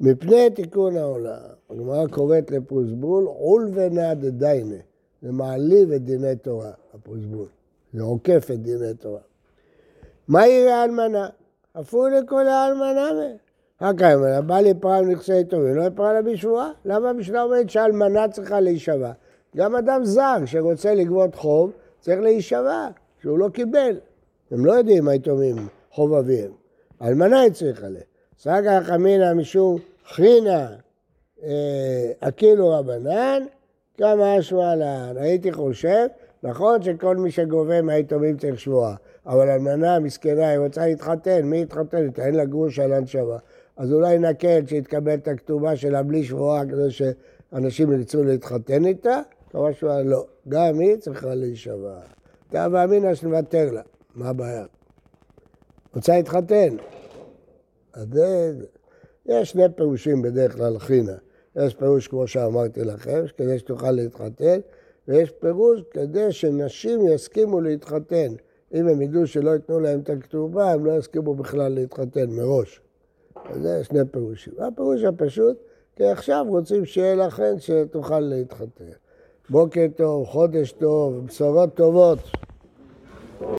מפני 0.00 0.50
תיקון 0.50 0.96
העולם, 0.96 1.38
הגמרא 1.70 2.06
קוראת 2.06 2.50
לפרוסבול 2.50 3.24
עול 3.24 3.70
ונא 3.74 4.14
דדיינה. 4.14 4.76
זה 5.22 5.32
מעליב 5.32 5.92
את 5.92 6.04
דיני 6.04 6.36
תורה, 6.36 6.70
הפרוסבול. 6.94 7.48
זה 7.92 8.02
עוקף 8.02 8.50
את 8.50 8.62
דיני 8.62 8.94
תורה. 8.98 9.20
מה 10.28 10.46
יראה 10.46 10.80
האלמנה? 10.80 11.28
אפילו 11.80 12.08
לכל 12.08 12.46
האלמנה 12.46 13.12
מהם. 13.12 13.36
הקיימנה, 13.80 14.40
בא 14.40 14.58
לי 14.60 14.74
פרם 14.74 15.10
נכסי 15.10 15.44
טובים, 15.44 15.74
לא 15.74 15.82
יפרע 15.82 16.12
לה 16.12 16.22
בשבועה? 16.22 16.70
למה 16.84 17.10
המשנה 17.10 17.42
אומרת 17.42 17.70
שאלמנה 17.70 18.28
צריכה 18.28 18.60
להישבע? 18.60 19.12
גם 19.56 19.76
אדם 19.76 20.04
זר 20.04 20.36
שרוצה 20.46 20.94
לגבות 20.94 21.34
חוב, 21.34 21.70
צריך 22.00 22.20
להישבע, 22.20 22.88
שהוא 23.22 23.38
לא 23.38 23.48
קיבל. 23.48 23.96
הם 24.50 24.66
לא 24.66 24.72
יודעים 24.72 25.08
היתומים 25.08 25.56
חוב 25.90 26.14
אביהם. 26.14 26.50
היא 27.00 27.52
צריכה 27.52 27.88
לה. 27.88 28.00
סגה 28.38 28.80
חמינא 28.82 29.34
משום 29.34 29.76
חינה 30.08 30.68
אקילו 32.20 32.70
רבנן, 32.70 33.42
כמה 33.98 34.38
אשמע 34.38 34.74
להן. 34.74 35.16
הייתי 35.16 35.52
חושב, 35.52 36.06
נכון 36.44 36.82
שכל 36.82 37.16
מי 37.16 37.30
שגובה 37.30 37.82
מהיתומים 37.82 38.36
צריך 38.36 38.60
שבועה, 38.60 38.94
אבל 39.26 39.50
אלמנה 39.50 39.98
מסכנה, 39.98 40.48
היא 40.48 40.58
רוצה 40.58 40.86
להתחתן, 40.86 41.42
מי 41.42 41.62
יתחתן? 41.62 42.08
אין 42.18 42.34
לה 42.34 42.44
גרוש 42.44 42.78
על 42.78 42.92
הנשמה. 42.92 43.36
אז 43.76 43.92
אולי 43.92 44.18
נקל 44.18 44.66
שיתקבל 44.66 45.14
את 45.14 45.28
הכתובה 45.28 45.76
שלה 45.76 46.02
בלי 46.02 46.24
שבועה 46.24 46.66
כדי 46.66 46.90
שאנשים 46.90 47.92
ירצו 47.92 48.24
להתחתן 48.24 48.84
איתה, 48.84 49.20
כמה 49.50 49.72
שבועה 49.72 50.02
לא. 50.02 50.26
גם 50.48 50.80
היא 50.80 50.96
צריכה 50.96 51.34
להישבע. 51.34 52.00
אתה 52.50 52.66
ואמינא 52.72 53.14
שנוותר 53.14 53.72
לה, 53.72 53.82
מה 54.14 54.28
הבעיה? 54.28 54.64
רוצה 55.94 56.16
להתחתן. 56.16 56.76
אז 57.94 58.06
זה... 58.12 58.52
יש 59.26 59.50
שני 59.50 59.64
פירושים 59.76 60.22
בדרך 60.22 60.56
כלל 60.56 60.78
חינה. 60.78 61.16
יש 61.56 61.74
פירוש 61.74 62.08
כמו 62.08 62.26
שאמרתי 62.26 62.84
לכם, 62.84 63.24
כדי 63.36 63.58
שתוכל 63.58 63.90
להתחתן, 63.90 64.60
ויש 65.08 65.30
פירוש 65.30 65.82
כדי 65.90 66.32
שנשים 66.32 67.08
יסכימו 67.08 67.60
להתחתן. 67.60 68.34
אם 68.74 68.88
הם 68.88 69.02
ידעו 69.02 69.26
שלא 69.26 69.50
ייתנו 69.50 69.80
להם 69.80 70.00
את 70.00 70.10
הכתובה, 70.10 70.72
הם 70.72 70.84
לא 70.84 70.92
יסכימו 70.92 71.34
בכלל 71.34 71.72
להתחתן 71.72 72.30
מראש. 72.30 72.80
אז 73.44 73.62
זה 73.62 73.84
שני 73.84 74.00
פירושים. 74.10 74.52
הפירוש 74.58 75.04
הפשוט, 75.04 75.56
כי 75.96 76.04
עכשיו 76.04 76.44
רוצים 76.48 76.84
שיהיה 76.84 77.14
לכן 77.14 77.54
שתוכל 77.58 78.20
להתחתן. 78.20 78.84
בוקר 79.50 79.86
טוב, 79.96 80.26
חודש 80.26 80.72
טוב, 80.72 81.26
בשורות 81.26 81.74
טובות. 81.74 82.18